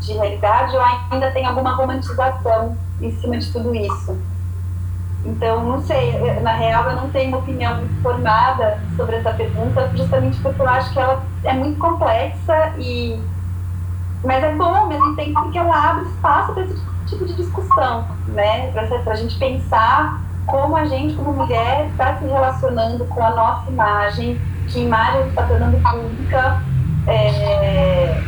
de 0.00 0.12
realidade 0.14 0.74
ou 0.76 0.82
ainda 0.82 1.30
tem 1.32 1.46
alguma 1.46 1.74
romantização 1.74 2.76
em 3.00 3.12
cima 3.20 3.38
de 3.38 3.52
tudo 3.52 3.74
isso. 3.74 4.18
Então, 5.24 5.64
não 5.64 5.82
sei, 5.82 6.18
na 6.40 6.52
real 6.52 6.84
eu 6.90 6.96
não 6.96 7.10
tenho 7.10 7.28
uma 7.28 7.38
opinião 7.38 7.86
formada 8.02 8.78
sobre 8.96 9.16
essa 9.16 9.32
pergunta, 9.32 9.90
justamente 9.94 10.38
porque 10.40 10.62
eu 10.62 10.68
acho 10.68 10.92
que 10.92 10.98
ela 10.98 11.22
é 11.44 11.52
muito 11.52 11.78
complexa 11.78 12.72
e 12.78 13.20
mas 14.24 14.44
é 14.44 14.54
bom 14.54 14.74
ao 14.74 14.86
mesmo 14.86 15.16
tempo 15.16 15.42
porque 15.42 15.58
ela 15.58 15.90
abre 15.90 16.04
espaço 16.04 16.52
para 16.52 16.64
esse 16.64 16.74
tipo 17.06 17.24
de 17.24 17.34
discussão, 17.34 18.06
né? 18.28 18.70
Para 18.72 19.12
a 19.12 19.16
gente 19.16 19.38
pensar 19.38 20.22
como 20.46 20.76
a 20.76 20.84
gente, 20.84 21.14
como 21.14 21.32
mulher, 21.32 21.86
está 21.86 22.16
se 22.18 22.24
relacionando 22.26 23.04
com 23.06 23.22
a 23.22 23.30
nossa 23.30 23.70
imagem, 23.70 24.40
que 24.68 24.80
imagem 24.80 25.28
está 25.28 25.42
tornando 25.44 25.78
pública. 25.78 26.62
É 27.06 28.22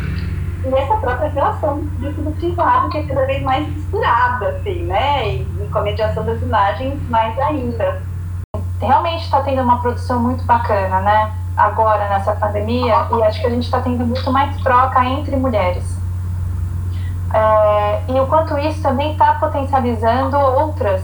e 0.64 0.74
essa 0.74 0.96
própria 0.96 1.28
relação 1.28 1.80
do 1.80 1.90
público 1.90 2.22
do 2.22 2.30
privado, 2.32 2.88
que 2.90 2.98
é 2.98 3.02
cada 3.02 3.26
vez 3.26 3.42
mais 3.42 3.66
misturada, 3.66 4.48
assim, 4.50 4.84
né? 4.84 5.28
E 5.28 5.46
com 5.72 5.78
a 5.78 5.82
mediação 5.82 6.24
das 6.24 6.40
imagens 6.42 7.00
mais 7.08 7.36
ainda. 7.38 8.02
realmente 8.80 9.24
está 9.24 9.40
tendo 9.40 9.62
uma 9.62 9.80
produção 9.80 10.20
muito 10.20 10.44
bacana, 10.44 11.00
né? 11.00 11.32
Agora 11.56 12.08
nessa 12.08 12.32
pandemia 12.32 13.06
e 13.12 13.22
acho 13.22 13.40
que 13.40 13.46
a 13.46 13.50
gente 13.50 13.64
está 13.64 13.80
tendo 13.80 14.04
muito 14.04 14.30
mais 14.30 14.56
troca 14.62 15.04
entre 15.04 15.36
mulheres. 15.36 15.84
É, 17.32 18.02
e 18.08 18.20
o 18.20 18.26
quanto 18.26 18.58
isso 18.58 18.82
também 18.82 19.12
está 19.12 19.34
potencializando 19.34 20.36
outras 20.38 21.02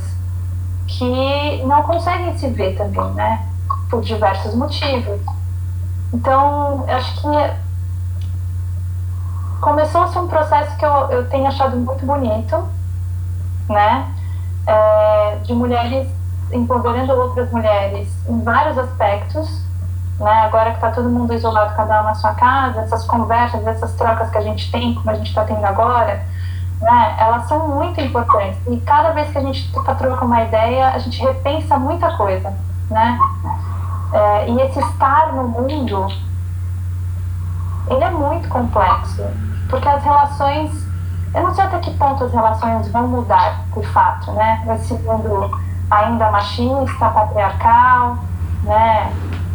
que 0.87 1.63
não 1.65 1.83
conseguem 1.83 2.37
se 2.37 2.49
ver 2.49 2.77
também, 2.77 3.11
né? 3.15 3.47
Por 3.91 4.03
diversos 4.03 4.55
motivos. 4.55 5.21
Então, 6.13 6.85
acho 6.89 7.21
que 7.21 7.29
começou-se 9.61 10.19
um 10.19 10.27
processo 10.27 10.77
que 10.77 10.85
eu, 10.85 11.11
eu 11.11 11.29
tenho 11.29 11.47
achado 11.47 11.77
muito 11.77 12.05
bonito, 12.05 12.69
né? 13.69 14.15
É, 14.69 15.37
de 15.43 15.55
mulheres 15.55 16.07
empoderando 16.53 17.13
outras 17.13 17.51
mulheres 17.51 18.09
em 18.29 18.43
vários 18.43 18.77
aspectos, 18.79 19.63
né? 20.19 20.41
Agora 20.47 20.71
que 20.71 20.77
está 20.77 20.91
todo 20.91 21.09
mundo 21.09 21.33
isolado, 21.33 21.75
cada 21.75 22.01
um 22.01 22.05
na 22.05 22.15
sua 22.15 22.35
casa, 22.35 22.81
essas 22.81 23.05
conversas, 23.05 23.67
essas 23.67 23.93
trocas 23.95 24.31
que 24.31 24.39
a 24.39 24.43
gente 24.43 24.71
tem, 24.71 24.95
como 24.95 25.11
a 25.11 25.15
gente 25.15 25.29
está 25.29 25.45
tendo 25.45 25.65
agora, 25.65 26.23
né? 26.81 27.17
Elas 27.19 27.47
são 27.47 27.69
muito 27.69 28.01
importantes. 28.01 28.59
E 28.67 28.79
cada 28.81 29.13
vez 29.13 29.31
que 29.31 29.39
a 29.39 29.43
gente 29.43 29.73
troca 29.73 30.25
uma 30.25 30.43
ideia, 30.43 30.89
a 30.89 30.99
gente 30.99 31.21
repensa 31.21 31.79
muita 31.79 32.17
coisa, 32.17 32.53
né? 32.91 33.19
É, 34.13 34.51
e 34.51 34.61
esse 34.63 34.81
estar 34.81 35.33
no 35.35 35.49
mundo, 35.49 36.09
ele 37.89 38.05
é 38.05 38.11
muito 38.11 38.49
complexo, 38.49 39.23
porque 39.69 39.89
as 39.89 40.03
relações, 40.03 40.88
eu 41.35 41.43
não 41.43 41.55
sei 41.55 41.65
até 41.65 41.79
que 41.79 41.91
ponto 41.95 42.25
as 42.25 42.33
relações 42.33 42.89
vão 42.91 43.09
mudar, 43.09 43.65
por 43.73 43.85
fato, 43.85 44.33
né? 44.33 44.65
Esse 44.75 44.95
mundo 44.95 45.51
ainda 45.91 46.31
machista, 46.31 47.09
patriarcal, 47.11 48.19
né? 48.63 49.13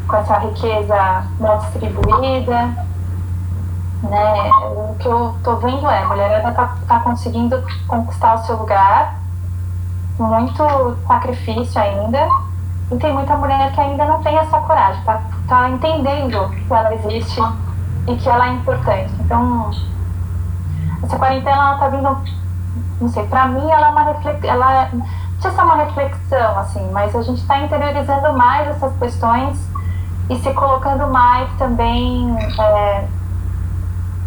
Com 0.08 0.16
essa 0.18 0.38
riqueza 0.40 1.24
mal 1.40 1.58
distribuída, 1.60 2.70
né? 4.04 4.52
O 4.76 4.96
que 5.00 5.08
eu 5.08 5.36
tô 5.44 5.56
vendo 5.58 5.90
é, 5.90 6.04
a 6.04 6.08
mulherada 6.08 6.52
tá, 6.52 6.76
tá 6.88 7.00
conseguindo 7.00 7.64
conquistar 7.88 8.36
o 8.36 8.46
seu 8.46 8.58
lugar, 8.58 9.16
muito 10.20 10.98
sacrifício 11.08 11.82
ainda, 11.82 12.28
e 12.92 12.98
tem 12.98 13.14
muita 13.14 13.36
mulher 13.38 13.72
que 13.72 13.82
ainda 13.82 14.06
não 14.06 14.22
tem 14.22 14.38
essa 14.38 14.60
coragem, 14.60 15.02
tá, 15.04 15.22
tá 15.48 15.70
entendendo 15.70 16.50
que 16.50 16.74
ela 16.74 16.94
existe 16.94 17.42
e 18.08 18.16
que 18.16 18.30
ela 18.30 18.48
é 18.48 18.52
importante. 18.52 19.12
Então, 19.20 19.72
essa 21.04 21.18
quarentena 21.18 21.56
ela 21.56 21.78
tá 21.78 21.90
vindo, 21.90 22.18
não 23.02 23.10
sei, 23.10 23.28
pra 23.28 23.48
mim 23.48 23.70
ela 23.70 23.88
é 23.88 23.92
uma 23.92 24.04
reflexão, 24.04 24.50
ela 24.50 24.74
é, 24.74 24.90
não 24.94 25.06
sei 25.42 25.52
se 25.52 25.60
é 25.60 25.64
uma 25.64 25.76
reflexão, 25.76 26.60
assim, 26.60 26.92
mas 26.92 27.16
a 27.16 27.22
gente 27.22 27.42
está 27.42 27.60
interiorizando 27.60 28.34
mais 28.34 28.68
essas 28.70 28.98
questões 28.98 29.74
e 30.30 30.38
se 30.38 30.54
colocando 30.54 31.08
mais 31.08 31.50
também 31.58 32.34
é, 32.40 33.08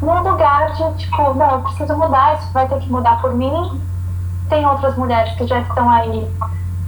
num 0.00 0.22
lugar 0.22 0.72
de, 0.72 0.94
tipo, 0.98 1.34
não, 1.34 1.50
eu 1.52 1.60
preciso 1.60 1.96
mudar, 1.96 2.34
isso 2.34 2.52
vai 2.52 2.68
ter 2.68 2.78
que 2.78 2.90
mudar 2.90 3.20
por 3.20 3.34
mim. 3.34 3.80
Tem 4.48 4.64
outras 4.66 4.96
mulheres 4.96 5.34
que 5.34 5.46
já 5.46 5.60
estão 5.60 5.88
aí 5.88 6.30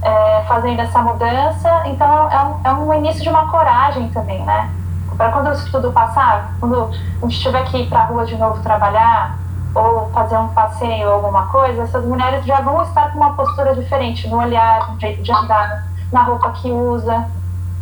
é, 0.01 0.43
fazendo 0.47 0.79
essa 0.79 1.01
mudança, 1.01 1.87
então 1.87 2.29
é 2.31 2.43
um, 2.43 2.59
é 2.63 2.73
um 2.73 2.93
início 2.93 3.23
de 3.23 3.29
uma 3.29 3.49
coragem 3.49 4.09
também, 4.09 4.43
né? 4.45 4.69
Para 5.17 5.31
quando 5.31 5.51
isso 5.53 5.69
tudo 5.71 5.91
passar, 5.91 6.53
quando 6.59 6.91
a 7.21 7.25
gente 7.27 7.41
tiver 7.41 7.63
que 7.65 7.77
ir 7.79 7.89
para 7.89 8.05
rua 8.05 8.25
de 8.25 8.37
novo 8.37 8.61
trabalhar, 8.61 9.38
ou 9.75 10.09
fazer 10.11 10.37
um 10.37 10.47
passeio 10.49 11.07
ou 11.07 11.13
alguma 11.15 11.47
coisa, 11.47 11.83
essas 11.83 12.05
mulheres 12.05 12.45
já 12.45 12.61
vão 12.61 12.81
estar 12.83 13.11
com 13.11 13.19
uma 13.19 13.33
postura 13.33 13.75
diferente 13.75 14.27
no 14.27 14.37
olhar, 14.37 14.91
no 14.91 14.99
jeito 14.99 15.21
de 15.21 15.31
andar, 15.31 15.87
na 16.11 16.23
roupa 16.23 16.51
que 16.51 16.71
usa, 16.71 17.29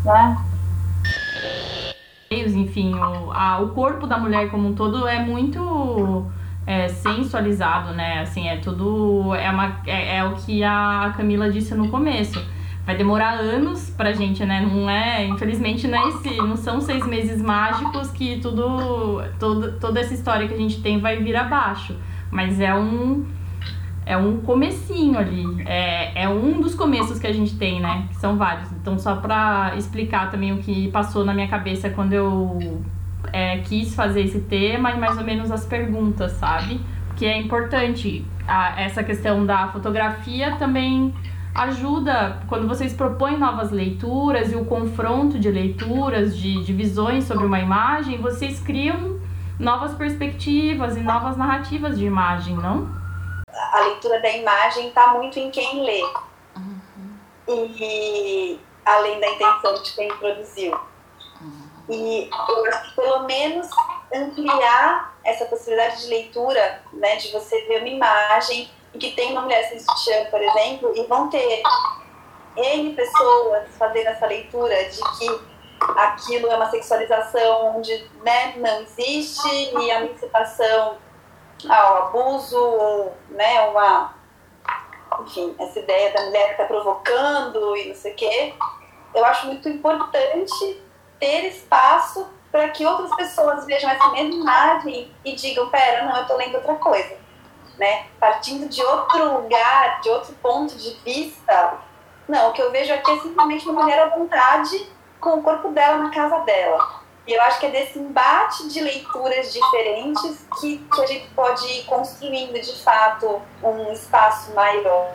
né? 0.04 0.38
Enfim, 2.30 2.94
o, 2.94 3.32
a, 3.32 3.60
o 3.60 3.70
corpo 3.70 4.06
da 4.06 4.18
mulher 4.18 4.52
como 4.52 4.68
um 4.68 4.76
todo 4.76 5.08
é 5.08 5.20
muito 5.20 6.26
é, 6.66 6.90
sensualizado, 6.90 7.94
né? 7.94 8.20
Assim, 8.20 8.50
é 8.50 8.58
tudo. 8.58 9.34
É, 9.34 9.50
uma, 9.50 9.78
é, 9.86 10.18
é 10.18 10.24
o 10.26 10.36
que 10.36 10.64
a 10.64 11.14
Camila 11.16 11.50
disse 11.50 11.74
no 11.74 11.90
começo 11.90 12.57
vai 12.88 12.96
demorar 12.96 13.34
anos 13.34 13.90
pra 13.90 14.14
gente, 14.14 14.46
né? 14.46 14.62
Não 14.62 14.90
é, 14.90 15.26
infelizmente, 15.26 15.90
não, 15.90 16.06
é 16.06 16.10
esse, 16.10 16.38
não 16.38 16.56
são 16.56 16.80
seis 16.80 17.06
meses 17.06 17.42
mágicos 17.42 18.10
que 18.12 18.40
tudo, 18.40 19.22
todo, 19.38 19.74
toda 19.74 20.00
essa 20.00 20.14
história 20.14 20.48
que 20.48 20.54
a 20.54 20.58
gente 20.58 20.82
tem 20.82 20.98
vai 20.98 21.18
vir 21.18 21.36
abaixo. 21.36 21.98
Mas 22.32 22.62
é 22.62 22.74
um, 22.74 23.26
é 24.06 24.16
um 24.16 24.38
comecinho 24.38 25.20
ali. 25.20 25.44
É, 25.66 26.24
é 26.24 26.30
um 26.30 26.62
dos 26.62 26.76
começos 26.76 27.20
que 27.20 27.28
a 27.28 27.34
gente 27.34 27.58
tem, 27.58 27.82
né? 27.82 28.08
São 28.14 28.38
vários. 28.38 28.72
Então, 28.72 28.98
só 28.98 29.18
pra 29.18 29.74
explicar 29.76 30.32
também 30.32 30.54
o 30.54 30.60
que 30.60 30.90
passou 30.90 31.26
na 31.26 31.34
minha 31.34 31.50
cabeça 31.50 31.90
quando 31.90 32.14
eu 32.14 32.82
é, 33.34 33.58
quis 33.58 33.94
fazer 33.96 34.22
esse 34.22 34.40
tema 34.40 34.92
e 34.92 34.98
mais 34.98 35.18
ou 35.18 35.26
menos 35.26 35.52
as 35.52 35.66
perguntas, 35.66 36.32
sabe? 36.34 36.80
Que 37.18 37.26
é 37.26 37.38
importante 37.38 38.24
a, 38.48 38.82
essa 38.82 39.04
questão 39.04 39.46
da 39.46 39.68
fotografia 39.68 40.56
também 40.56 41.14
ajuda 41.58 42.40
quando 42.48 42.68
vocês 42.68 42.94
propõem 42.94 43.38
novas 43.38 43.72
leituras 43.72 44.52
e 44.52 44.56
o 44.56 44.66
confronto 44.66 45.40
de 45.40 45.50
leituras, 45.50 46.38
de, 46.38 46.64
de 46.64 46.72
visões 46.72 47.26
sobre 47.26 47.46
uma 47.46 47.60
imagem, 47.60 48.22
vocês 48.22 48.60
criam 48.60 49.20
novas 49.60 49.96
perspectivas 49.96 50.96
e 50.96 51.00
novas 51.00 51.36
narrativas 51.36 51.98
de 51.98 52.06
imagem, 52.06 52.56
não? 52.56 52.88
A 53.74 53.80
leitura 53.82 54.22
da 54.22 54.30
imagem 54.30 54.90
está 54.90 55.14
muito 55.16 55.40
em 55.40 55.50
quem 55.50 55.84
lê. 55.84 56.04
Uhum. 56.56 56.80
E 57.48 58.60
além 58.86 59.20
da 59.20 59.30
intenção 59.30 59.82
de 59.82 59.94
quem 59.94 60.10
produziu. 60.10 60.80
Uhum. 61.42 61.68
E 61.90 62.30
eu 62.50 62.66
acho 62.68 62.90
que 62.90 62.96
pelo 63.02 63.24
menos 63.24 63.68
ampliar 64.14 65.18
essa 65.24 65.46
possibilidade 65.46 66.04
de 66.04 66.10
leitura, 66.10 66.82
né, 66.94 67.16
de 67.16 67.32
você 67.32 67.62
ver 67.64 67.80
uma 67.80 67.90
imagem 67.90 68.70
que 68.98 69.12
tem 69.12 69.32
uma 69.32 69.42
mulher 69.42 69.68
sem 69.70 69.80
sutiã, 69.80 70.26
por 70.26 70.42
exemplo, 70.42 70.92
e 70.96 71.04
vão 71.04 71.30
ter 71.30 71.62
N 72.56 72.94
pessoas 72.94 73.68
fazendo 73.78 74.08
essa 74.08 74.26
leitura 74.26 74.76
de 74.86 75.00
que 75.18 75.42
aquilo 75.96 76.48
é 76.48 76.56
uma 76.56 76.70
sexualização 76.70 77.78
onde 77.78 78.10
né, 78.24 78.56
não 78.58 78.82
existe 78.82 79.48
e 79.80 79.92
a 79.92 80.02
emancipação 80.02 80.98
ao 81.70 82.08
abuso, 82.08 82.58
ou 82.58 83.18
né, 83.30 83.62
uma, 83.70 84.14
enfim, 85.22 85.56
essa 85.60 85.80
ideia 85.80 86.14
da 86.14 86.26
mulher 86.26 86.46
que 86.46 86.52
está 86.62 86.66
provocando 86.66 87.76
e 87.78 87.90
não 87.90 87.96
sei 87.96 88.14
o 88.14 88.16
quê. 88.16 88.54
Eu 89.14 89.26
acho 89.26 89.48
muito 89.48 89.70
importante 89.70 90.84
ter 91.20 91.48
espaço 91.48 92.28
para 92.52 92.70
que 92.70 92.86
outras 92.86 93.16
pessoas 93.16 93.66
vejam 93.66 93.90
essa 93.90 94.10
mesma 94.10 94.34
imagem 94.34 95.12
e 95.24 95.36
digam, 95.36 95.70
pera, 95.70 96.06
não, 96.06 96.16
eu 96.16 96.22
estou 96.22 96.38
lendo 96.38 96.56
outra 96.56 96.76
coisa 96.76 97.27
né? 97.78 98.08
Partindo 98.20 98.68
de 98.68 98.82
outro 98.82 99.42
lugar, 99.42 100.02
de 100.02 100.10
outro 100.10 100.34
ponto 100.36 100.76
de 100.76 100.96
vista. 101.04 101.78
Não, 102.28 102.50
o 102.50 102.54
que 102.54 102.62
eu 102.62 102.72
vejo 102.72 102.94
aqui 102.94 103.12
é 103.12 103.20
simplesmente 103.20 103.68
uma 103.68 103.84
mulher 103.84 104.00
à 104.00 104.10
vontade 104.10 104.90
com 105.20 105.36
o 105.36 105.44
corpo 105.44 105.70
dela 105.70 105.98
na 105.98 106.12
casa 106.12 106.40
dela. 106.40 107.06
E 107.26 107.34
eu 107.34 107.42
acho 107.42 107.60
que 107.60 107.66
é 107.66 107.70
desse 107.70 108.00
embate 108.00 108.70
de 108.70 108.80
leituras 108.80 109.52
diferentes 109.52 110.48
que, 110.60 110.78
que 110.78 111.02
a 111.02 111.06
gente 111.06 111.28
pode 111.32 111.66
ir 111.68 111.84
construindo 111.86 112.54
de 112.54 112.84
fato 112.84 113.42
um 113.62 113.92
espaço 113.92 114.54
maior. 114.54 115.14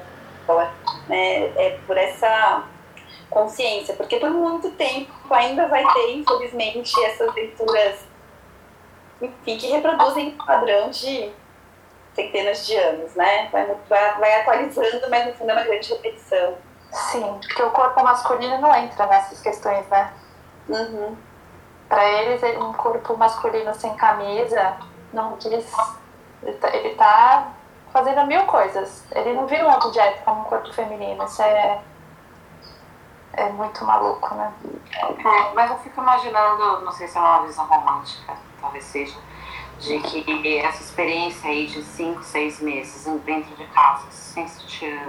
Né? 1.09 1.44
É 1.57 1.79
por 1.87 1.96
essa 1.96 2.64
consciência, 3.31 3.94
porque 3.94 4.16
por 4.16 4.31
muito 4.31 4.70
tempo 4.72 5.11
ainda 5.31 5.66
vai 5.68 5.90
ter, 5.94 6.16
infelizmente, 6.16 6.92
essas 7.05 7.35
leituras 7.35 8.01
enfim, 9.22 9.57
que 9.57 9.66
reproduzem 9.68 10.29
o 10.29 10.44
padrão 10.44 10.90
de 10.90 11.31
centenas 12.14 12.66
de 12.66 12.77
anos, 12.77 13.14
né? 13.14 13.48
Vai, 13.51 13.66
vai, 13.88 14.18
vai 14.18 14.40
atualizando, 14.40 15.09
mas 15.11 15.27
no 15.27 15.35
fundo 15.35 15.51
é 15.51 15.55
uma 15.55 15.64
grande 15.64 15.92
repetição. 15.92 16.55
Sim, 16.90 17.40
porque 17.40 17.62
o 17.62 17.70
corpo 17.70 18.03
masculino 18.03 18.59
não 18.61 18.75
entra 18.75 19.07
nessas 19.07 19.40
questões, 19.40 19.87
né? 19.88 20.12
Uhum. 20.68 21.16
Para 21.88 22.05
eles, 22.05 22.42
um 22.59 22.72
corpo 22.72 23.16
masculino 23.16 23.75
sem 23.75 23.94
camisa 23.94 24.77
não 25.12 25.37
diz. 25.37 25.72
Ele 26.42 26.57
tá, 26.59 26.75
ele 26.75 26.94
tá 26.94 27.53
fazendo 27.92 28.27
mil 28.27 28.44
coisas. 28.46 29.05
Ele 29.12 29.33
não 29.35 29.46
vira 29.46 29.66
um 29.66 29.72
objeto 29.72 30.22
como 30.25 30.42
um 30.42 30.44
corpo 30.44 30.72
feminino. 30.72 31.25
Isso 31.25 31.42
é. 31.42 31.81
É 33.35 33.48
muito 33.48 33.83
maluco, 33.87 34.35
né? 34.35 34.53
É, 34.94 35.55
mas 35.55 35.70
eu 35.70 35.79
fico 35.79 36.03
imaginando, 36.03 36.83
não 36.83 36.92
sei 36.92 37.09
se 37.09 37.16
é 37.16 37.20
uma 37.20 37.46
visão 37.46 37.64
romântica, 37.64 38.37
talvez 38.61 38.85
seja 38.85 39.18
de 39.78 39.98
que 40.00 40.58
essa 40.58 40.82
experiência 40.82 41.50
aí 41.50 41.66
de 41.66 41.82
cinco, 41.82 42.22
seis 42.22 42.61
meses 42.61 43.04
dentro 43.24 43.54
de 43.56 43.66
casa, 43.68 44.11
sem 44.11 44.46
sutiã, 44.46 45.08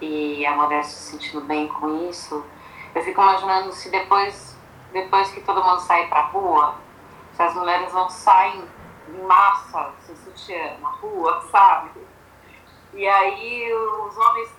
e 0.00 0.44
a 0.46 0.54
mulher 0.54 0.84
se 0.84 1.10
sentindo 1.10 1.40
bem 1.42 1.68
com 1.68 2.08
isso, 2.08 2.44
eu 2.94 3.02
fico 3.02 3.20
imaginando 3.20 3.72
se 3.72 3.90
depois, 3.90 4.56
depois 4.92 5.30
que 5.30 5.40
todo 5.40 5.62
mundo 5.62 5.80
sair 5.80 6.08
pra 6.08 6.22
rua, 6.22 6.76
se 7.32 7.42
as 7.42 7.54
mulheres 7.54 7.92
não 7.92 8.08
saem 8.08 8.64
em 9.08 9.22
massa, 9.22 9.92
sem 10.06 10.14
sutiã, 10.16 10.76
na 10.80 10.90
rua, 10.90 11.40
sabe? 11.50 11.90
E 12.92 13.06
aí 13.08 13.72
os 13.74 14.16
homens 14.16 14.50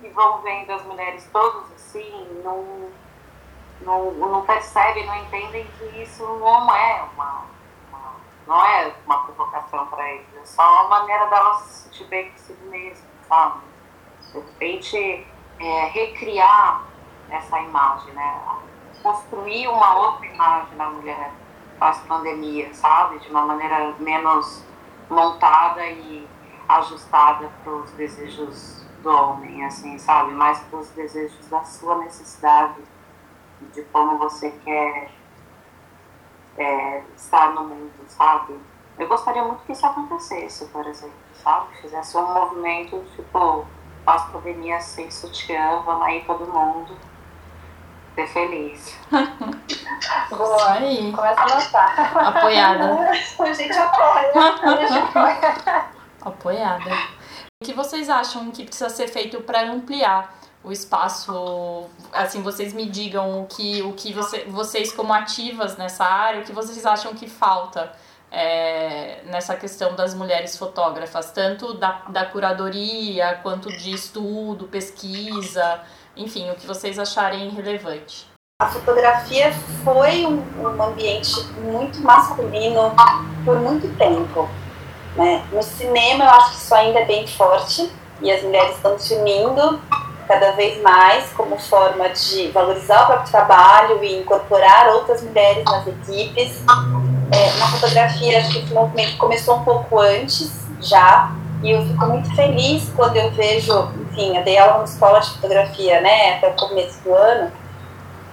que 0.00 0.08
vão 0.08 0.40
vendo 0.42 0.70
as 0.72 0.84
mulheres 0.84 1.28
todas 1.32 1.70
assim, 1.72 2.40
não, 2.42 2.90
não, 3.82 4.12
não 4.12 4.42
percebem, 4.44 5.06
não 5.06 5.16
entendem 5.16 5.66
que 5.78 6.02
isso 6.02 6.22
não 6.24 6.74
é 6.74 7.04
uma 7.14 7.57
não 8.48 8.64
é 8.64 8.94
uma 9.04 9.24
provocação 9.24 9.86
para 9.88 10.10
eles, 10.10 10.26
é 10.34 10.44
só 10.46 10.86
uma 10.86 11.00
maneira 11.00 11.26
delas 11.26 11.58
se 11.58 11.82
sentir 11.84 12.04
bem 12.04 12.30
consigo 12.30 12.64
mesmo, 12.70 13.06
sabe? 13.28 13.60
De 14.32 14.38
repente, 14.38 15.26
é, 15.60 15.84
recriar 15.92 16.84
essa 17.28 17.60
imagem, 17.60 18.12
né? 18.14 18.40
Construir 19.02 19.68
uma 19.68 19.96
outra 19.98 20.26
imagem 20.26 20.76
da 20.78 20.88
mulher 20.88 21.30
pós-pandemia, 21.78 22.72
sabe? 22.72 23.18
De 23.18 23.28
uma 23.28 23.42
maneira 23.42 23.94
menos 23.98 24.64
montada 25.10 25.86
e 25.86 26.26
ajustada 26.68 27.50
para 27.62 27.72
os 27.72 27.90
desejos 27.92 28.82
do 29.02 29.10
homem, 29.10 29.62
assim, 29.66 29.98
sabe? 29.98 30.32
Mais 30.32 30.58
para 30.60 30.78
os 30.78 30.88
desejos 30.90 31.46
da 31.48 31.62
sua 31.64 31.98
necessidade, 31.98 32.82
de 33.60 33.82
como 33.84 34.16
você 34.16 34.50
quer 34.64 35.10
é, 36.58 37.02
estar 37.16 37.52
no 37.54 37.64
mundo, 37.64 37.92
sabe? 38.08 38.58
Eu 38.98 39.06
gostaria 39.06 39.42
muito 39.44 39.62
que 39.64 39.72
isso 39.72 39.86
acontecesse, 39.86 40.66
por 40.66 40.86
exemplo, 40.86 41.16
sabe? 41.42 41.76
Fizesse 41.80 42.16
um 42.16 42.34
movimento, 42.34 43.02
tipo, 43.14 43.64
pós-pandemia 44.04 44.80
sem 44.80 45.10
sutiã, 45.10 45.80
vamos 45.84 46.02
aí 46.02 46.24
todo 46.24 46.46
mundo 46.46 46.96
ser 48.14 48.26
feliz. 48.26 48.98
Boa, 50.30 50.72
aí. 50.72 51.12
Começa 51.12 51.40
a 51.40 51.46
lançar. 51.46 52.16
Apoiada. 52.16 53.10
A 53.38 53.52
gente 53.52 53.78
apoia. 53.78 54.32
A 54.34 54.76
gente 54.76 54.98
apoia. 54.98 55.84
Apoiada. 56.20 56.90
O 57.62 57.64
que 57.64 57.72
vocês 57.72 58.08
acham 58.08 58.50
que 58.50 58.64
precisa 58.64 58.88
ser 58.88 59.08
feito 59.08 59.40
para 59.42 59.62
ampliar 59.62 60.37
o 60.62 60.72
espaço? 60.72 61.86
Assim, 62.12 62.42
vocês 62.42 62.72
me 62.72 62.86
digam 62.86 63.42
o 63.42 63.46
que, 63.46 63.82
o 63.82 63.92
que 63.92 64.12
você, 64.12 64.44
vocês, 64.44 64.92
como 64.92 65.12
ativas 65.12 65.76
nessa 65.76 66.04
área, 66.04 66.40
o 66.40 66.44
que 66.44 66.52
vocês 66.52 66.84
acham 66.84 67.14
que 67.14 67.28
falta 67.28 67.92
é, 68.30 69.22
nessa 69.26 69.56
questão 69.56 69.94
das 69.94 70.14
mulheres 70.14 70.56
fotógrafas, 70.56 71.30
tanto 71.32 71.74
da, 71.74 72.02
da 72.08 72.26
curadoria 72.26 73.38
quanto 73.42 73.68
de 73.68 73.92
estudo, 73.92 74.66
pesquisa, 74.66 75.80
enfim, 76.16 76.50
o 76.50 76.54
que 76.54 76.66
vocês 76.66 76.98
acharem 76.98 77.50
relevante. 77.50 78.26
A 78.60 78.66
fotografia 78.66 79.52
foi 79.84 80.26
um, 80.26 80.42
um 80.60 80.82
ambiente 80.82 81.32
muito 81.62 82.00
masculino 82.00 82.92
por 83.44 83.56
muito 83.60 83.88
tempo. 83.96 84.48
Né? 85.14 85.46
No 85.52 85.62
cinema, 85.62 86.24
eu 86.24 86.30
acho 86.30 86.50
que 86.50 86.56
isso 86.56 86.74
ainda 86.74 87.00
é 87.00 87.04
bem 87.04 87.26
forte 87.26 87.90
e 88.20 88.32
as 88.32 88.42
mulheres 88.42 88.74
estão 88.74 88.98
se 88.98 89.14
unindo 89.14 89.80
cada 90.28 90.52
vez 90.52 90.80
mais 90.82 91.30
como 91.32 91.58
forma 91.58 92.10
de 92.10 92.50
valorizar 92.50 93.04
o 93.04 93.06
próprio 93.06 93.30
trabalho 93.30 94.04
e 94.04 94.20
incorporar 94.20 94.88
outras 94.90 95.22
mulheres 95.22 95.64
nas 95.64 95.86
equipes. 95.86 96.62
É, 97.32 97.58
na 97.58 97.66
fotografia, 97.68 98.38
acho 98.38 98.50
que 98.50 98.58
esse 98.58 98.72
movimento 98.72 99.16
começou 99.16 99.56
um 99.56 99.64
pouco 99.64 99.98
antes 99.98 100.50
já, 100.80 101.32
e 101.62 101.70
eu 101.70 101.84
fico 101.86 102.06
muito 102.06 102.34
feliz 102.34 102.90
quando 102.94 103.16
eu 103.16 103.30
vejo, 103.32 103.90
enfim, 104.10 104.36
eu 104.36 104.44
dei 104.44 104.56
aula 104.56 104.74
numa 104.74 104.84
escola 104.84 105.20
de 105.20 105.30
fotografia, 105.30 106.00
né, 106.00 106.36
até 106.36 106.48
o 106.48 106.56
começo 106.56 107.02
do 107.02 107.14
ano, 107.14 107.52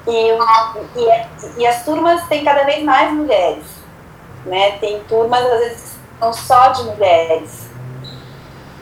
e, 0.08 0.29
e, 0.95 1.62
e 1.62 1.67
as 1.67 1.84
turmas 1.84 2.25
têm 2.27 2.43
cada 2.43 2.63
vez 2.63 2.84
mais 2.84 3.12
mulheres, 3.12 3.65
né, 4.45 4.77
tem 4.79 5.01
turmas, 5.10 5.43
às 5.43 5.60
vezes, 5.60 5.99
não 6.21 6.31
só 6.31 6.69
de 6.69 6.84
mulheres, 6.84 7.67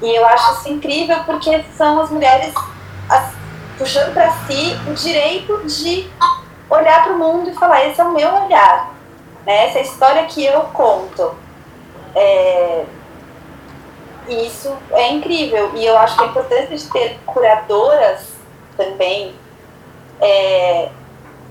e 0.02 0.15
eu 0.15 0.28
acho 0.28 0.60
isso 0.60 0.69
incrível 0.69 1.23
porque 1.26 1.63
são 1.76 2.02
as 2.02 2.12
mulheres 2.12 2.54
puxando 3.77 4.13
para 4.13 4.31
si 4.45 4.77
o 4.87 4.93
direito 4.93 5.65
de 5.65 6.09
olhar 6.69 7.03
para 7.03 7.13
o 7.13 7.19
mundo 7.19 7.49
e 7.49 7.53
falar: 7.53 7.85
esse 7.87 7.99
é 7.99 8.03
o 8.03 8.13
meu 8.13 8.29
olhar, 8.33 8.93
né? 9.45 9.67
essa 9.67 9.79
é 9.79 9.81
a 9.81 9.85
história 9.85 10.25
que 10.25 10.45
eu 10.45 10.61
conto. 10.73 11.35
É, 12.15 12.85
e 14.27 14.47
isso 14.47 14.75
é 14.91 15.11
incrível. 15.11 15.71
E 15.75 15.85
eu 15.85 15.97
acho 15.97 16.15
que 16.15 16.23
a 16.23 16.27
importância 16.27 16.77
de 16.77 16.89
ter 16.89 17.19
curadoras 17.25 18.27
também. 18.77 19.35
É, 20.21 20.89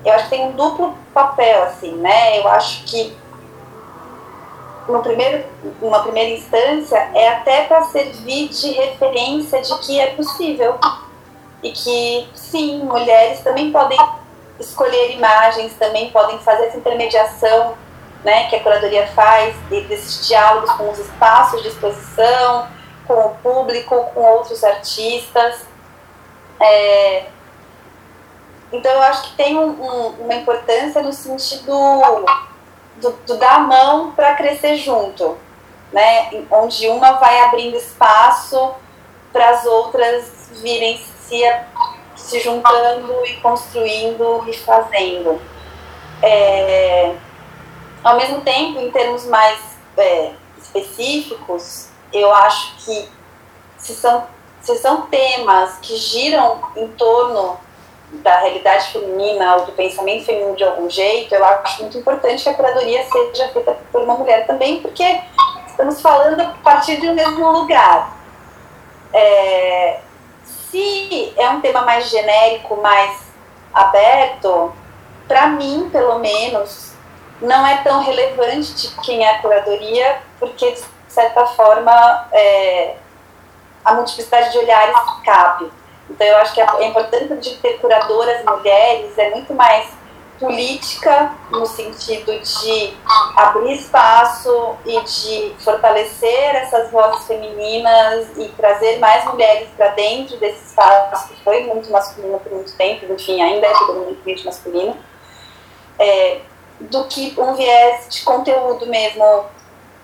eu 0.03 0.13
acho 0.13 0.25
que 0.25 0.29
tem 0.31 0.47
um 0.47 0.51
duplo 0.51 0.97
papel, 1.13 1.63
assim, 1.63 1.93
né? 1.93 2.39
Eu 2.39 2.47
acho 2.47 2.83
que 2.83 3.15
no 4.87 5.01
primeiro, 5.01 5.45
uma 5.81 6.01
primeira 6.01 6.31
instância 6.31 6.97
é 7.13 7.29
até 7.29 7.65
para 7.65 7.83
servir 7.83 8.49
de 8.49 8.71
referência 8.71 9.61
de 9.61 9.77
que 9.79 9.99
é 9.99 10.07
possível 10.07 10.77
e 11.63 11.71
que 11.71 12.29
sim, 12.35 12.83
mulheres 12.83 13.39
também 13.41 13.71
podem 13.71 13.97
escolher 14.59 15.15
imagens, 15.15 15.73
também 15.79 16.11
podem 16.11 16.37
fazer 16.39 16.65
essa 16.65 16.77
intermediação 16.77 17.75
né, 18.23 18.47
que 18.49 18.55
a 18.55 18.59
curadoria 18.61 19.07
faz, 19.07 19.55
desses 19.69 20.27
diálogos 20.27 20.71
com 20.73 20.89
os 20.89 20.99
espaços 20.99 21.61
de 21.61 21.69
exposição, 21.69 22.67
com 23.05 23.13
o 23.13 23.35
público, 23.35 23.95
com 24.13 24.21
outros 24.21 24.63
artistas. 24.63 25.65
É, 26.59 27.25
então 28.71 28.91
eu 28.91 29.01
acho 29.03 29.29
que 29.29 29.35
tem 29.35 29.57
um, 29.57 29.69
um, 29.69 30.07
uma 30.21 30.33
importância 30.35 31.01
no 31.01 31.11
sentido 31.11 31.73
do, 32.97 33.11
do 33.11 33.37
dar 33.37 33.55
a 33.55 33.59
mão 33.59 34.11
para 34.11 34.35
crescer 34.35 34.77
junto, 34.77 35.37
né? 35.91 36.45
onde 36.49 36.87
uma 36.87 37.13
vai 37.13 37.41
abrindo 37.41 37.75
espaço 37.75 38.73
para 39.31 39.49
as 39.49 39.65
outras 39.65 40.49
virem 40.61 40.97
se, 41.27 41.41
se 42.15 42.39
juntando 42.39 43.25
e 43.25 43.35
construindo 43.37 44.43
e 44.47 44.53
fazendo. 44.53 45.41
É, 46.21 47.15
ao 48.03 48.15
mesmo 48.17 48.41
tempo, 48.41 48.79
em 48.79 48.91
termos 48.91 49.25
mais 49.25 49.59
é, 49.97 50.31
específicos, 50.57 51.89
eu 52.11 52.33
acho 52.33 52.75
que 52.77 53.09
se 53.77 53.93
são, 53.93 54.25
se 54.61 54.75
são 54.77 55.03
temas 55.03 55.77
que 55.81 55.95
giram 55.97 56.61
em 56.75 56.87
torno 56.89 57.57
da 58.21 58.39
realidade 58.39 58.91
feminina 58.91 59.55
ou 59.55 59.65
do 59.65 59.71
pensamento 59.71 60.25
feminino 60.25 60.55
de 60.55 60.63
algum 60.63 60.89
jeito, 60.89 61.33
eu 61.33 61.43
acho 61.43 61.81
muito 61.81 61.97
importante 61.97 62.43
que 62.43 62.49
a 62.49 62.53
curadoria 62.53 63.03
seja 63.05 63.47
feita 63.49 63.75
por 63.91 64.03
uma 64.03 64.15
mulher 64.15 64.45
também, 64.45 64.81
porque 64.81 65.21
estamos 65.67 65.99
falando 65.99 66.39
a 66.39 66.53
partir 66.63 66.99
de 66.99 67.09
um 67.09 67.15
mesmo 67.15 67.51
lugar. 67.51 68.15
É, 69.11 69.99
se 70.73 71.31
é 71.37 71.47
um 71.51 71.61
tema 71.61 71.83
mais 71.83 72.09
genérico, 72.09 72.77
mais 72.77 73.21
aberto, 73.71 74.73
para 75.27 75.45
mim, 75.45 75.87
pelo 75.91 76.17
menos, 76.17 76.93
não 77.39 77.65
é 77.67 77.77
tão 77.83 78.01
relevante 78.01 78.73
de 78.73 78.87
quem 79.01 79.23
é 79.23 79.35
a 79.35 79.39
curadoria, 79.39 80.19
porque, 80.39 80.71
de 80.71 80.81
certa 81.07 81.45
forma, 81.45 82.27
é, 82.31 82.95
a 83.85 83.93
multiplicidade 83.93 84.51
de 84.51 84.57
olhares 84.57 84.95
cabe. 85.23 85.71
Então, 86.09 86.25
eu 86.25 86.37
acho 86.37 86.55
que 86.55 86.61
a 86.61 86.83
importância 86.83 87.37
de 87.37 87.55
ter 87.57 87.77
curadoras 87.77 88.43
mulheres 88.43 89.15
é 89.15 89.29
muito 89.29 89.53
mais 89.53 89.87
política, 90.43 91.31
no 91.49 91.65
sentido 91.65 92.37
de 92.37 92.93
abrir 93.33 93.75
espaço 93.75 94.75
e 94.85 94.99
de 94.99 95.55
fortalecer 95.63 96.55
essas 96.55 96.91
vozes 96.91 97.25
femininas 97.25 98.27
e 98.35 98.49
trazer 98.49 98.99
mais 98.99 99.23
mulheres 99.23 99.69
para 99.77 99.87
dentro 99.89 100.35
desse 100.35 100.65
espaço 100.65 101.29
que 101.29 101.41
foi 101.45 101.63
muito 101.63 101.89
masculino 101.89 102.37
por 102.39 102.51
muito 102.51 102.75
tempo, 102.75 103.05
enfim, 103.13 103.41
ainda 103.41 103.67
é 103.67 103.73
predominantemente 103.73 104.45
masculino, 104.45 104.97
é, 105.97 106.41
do 106.81 107.05
que 107.05 107.33
um 107.37 107.53
viés 107.53 108.09
de 108.09 108.21
conteúdo 108.23 108.85
mesmo, 108.87 109.45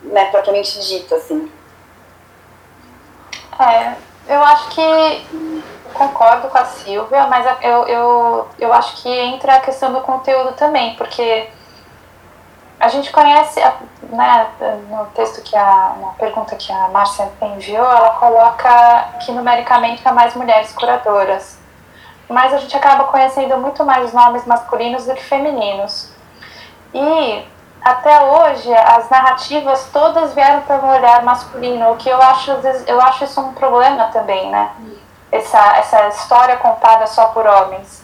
né, 0.04 0.25
propriamente 0.32 0.80
dito, 0.80 1.13
assim. 1.15 1.52
É, 3.60 3.93
eu 4.34 4.41
acho 4.41 4.69
que 4.69 5.62
concordo 5.93 6.47
com 6.49 6.58
a 6.58 6.65
Silvia, 6.65 7.28
mas 7.28 7.45
eu, 7.62 7.88
eu, 7.88 8.47
eu 8.60 8.73
acho 8.73 9.02
que 9.02 9.10
entra 9.10 9.56
a 9.56 9.60
questão 9.60 9.93
do 9.93 10.02
conteúdo 10.02 10.54
também, 10.54 10.95
porque 10.95 11.49
a 12.80 12.88
gente 12.88 13.12
conhece, 13.12 13.60
né, 14.04 14.47
no 14.89 15.06
texto 15.08 15.41
que 15.41 15.56
a, 15.56 15.95
na 15.99 16.08
pergunta 16.17 16.56
que 16.56 16.71
a 16.71 16.88
Márcia 16.88 17.30
enviou, 17.41 17.86
ela 17.86 18.12
coloca 18.12 19.10
que 19.19 19.32
numericamente 19.32 20.02
há 20.08 20.13
mais 20.13 20.34
mulheres 20.34 20.71
curadoras, 20.71 21.60
mas 22.30 22.54
a 22.54 22.58
gente 22.58 22.75
acaba 22.78 23.06
conhecendo 23.06 23.58
muito 23.58 23.84
mais 23.84 24.06
os 24.06 24.13
nomes 24.13 24.45
masculinos 24.45 25.06
do 25.06 25.13
que 25.13 25.23
femininos. 25.23 26.12
E 26.93 27.45
até 27.82 28.21
hoje 28.21 28.73
as 28.73 29.10
narrativas 29.10 29.89
todas 29.91 30.34
vieram 30.34 30.62
para 30.62 30.78
um 30.78 30.89
olhar 30.89 31.23
masculino, 31.23 31.91
o 31.91 31.97
que 31.97 32.10
eu 32.10 32.21
acho, 32.21 32.52
eu 32.88 33.02
acho 33.02 33.25
isso 33.25 33.41
um 33.41 33.54
problema 33.54 34.06
também, 34.06 34.49
né? 34.49 34.69
Essa, 35.32 35.78
essa 35.78 36.08
história 36.10 36.58
contada 36.58 37.06
só 37.08 37.28
por 37.28 37.46
homens. 37.46 38.04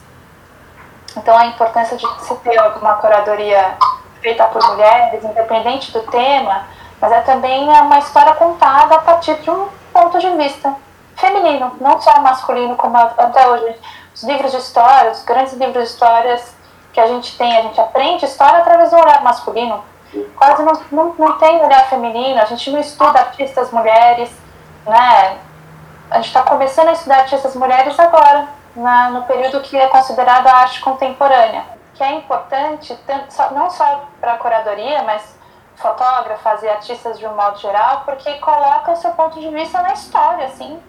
Então, 1.17 1.37
a 1.37 1.45
importância 1.45 1.95
de 1.97 2.05
se 2.23 2.35
ter 2.35 2.59
uma 2.77 2.95
curadoria 2.95 3.77
feita 4.21 4.43
por 4.45 4.61
mulheres, 4.67 5.23
independente 5.23 5.91
do 5.91 6.01
tema, 6.01 6.67
mas 6.99 7.11
é 7.11 7.21
também 7.21 7.69
uma 7.69 7.99
história 7.99 8.33
contada 8.35 8.95
a 8.95 8.99
partir 8.99 9.35
de 9.35 9.49
um 9.49 9.67
ponto 9.93 10.19
de 10.19 10.29
vista 10.31 10.75
feminino, 11.15 11.75
não 11.79 12.01
só 12.01 12.19
masculino, 12.19 12.75
como 12.75 12.97
até 12.97 13.47
hoje. 13.47 13.75
Os 14.13 14.23
livros 14.23 14.51
de 14.51 14.57
história, 14.57 15.11
os 15.11 15.23
grandes 15.23 15.53
livros 15.53 15.83
de 15.83 15.89
histórias 15.89 16.55
que 16.93 16.99
a 16.99 17.07
gente 17.07 17.37
tem, 17.37 17.57
a 17.57 17.61
gente 17.61 17.79
aprende 17.79 18.25
história 18.25 18.59
através 18.59 18.89
do 18.89 18.97
olhar 18.97 19.21
masculino. 19.21 19.83
Quase 20.37 20.63
não, 20.63 20.81
não, 20.91 21.15
não 21.17 21.37
tem 21.37 21.61
olhar 21.61 21.89
feminino, 21.89 22.41
a 22.41 22.45
gente 22.45 22.71
não 22.71 22.79
estuda 22.79 23.19
artistas 23.19 23.71
mulheres, 23.71 24.31
né? 24.85 25.37
A 26.09 26.17
gente 26.17 26.27
está 26.27 26.43
começando 26.43 26.89
a 26.89 26.93
estudar 26.93 27.19
artistas 27.19 27.55
mulheres 27.55 27.99
agora, 27.99 28.47
na, 28.75 29.09
no 29.09 29.23
período 29.23 29.61
que 29.61 29.75
é 29.75 29.87
considerado 29.87 30.47
a 30.47 30.53
arte 30.57 30.79
contemporânea, 30.79 31.65
que 31.93 32.03
é 32.03 32.13
importante 32.13 32.95
tanto, 33.07 33.53
não 33.53 33.69
só 33.69 34.07
para 34.19 34.33
a 34.33 34.37
curadoria, 34.37 35.01
mas 35.03 35.35
fotógrafas 35.75 36.63
e 36.63 36.69
artistas 36.69 37.17
de 37.17 37.25
um 37.25 37.35
modo 37.35 37.59
geral, 37.59 38.03
porque 38.05 38.33
coloca 38.35 38.91
o 38.91 38.95
seu 38.95 39.11
ponto 39.11 39.39
de 39.39 39.49
vista 39.49 39.81
na 39.81 39.93
história, 39.93 40.45
assim. 40.45 40.79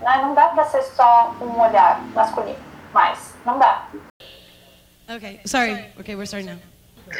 Né? 0.00 0.18
Não 0.22 0.34
dá 0.34 0.48
para 0.48 0.64
ser 0.64 0.82
só 0.82 1.34
um 1.40 1.60
olhar 1.60 2.00
masculino, 2.14 2.58
mas 2.92 3.34
não 3.44 3.58
dá. 3.58 3.84
Ok, 5.08 5.40
sorry. 5.46 5.92
Ok, 5.98 6.14
we're 6.14 6.24
starting 6.24 6.50
now. 6.50 6.58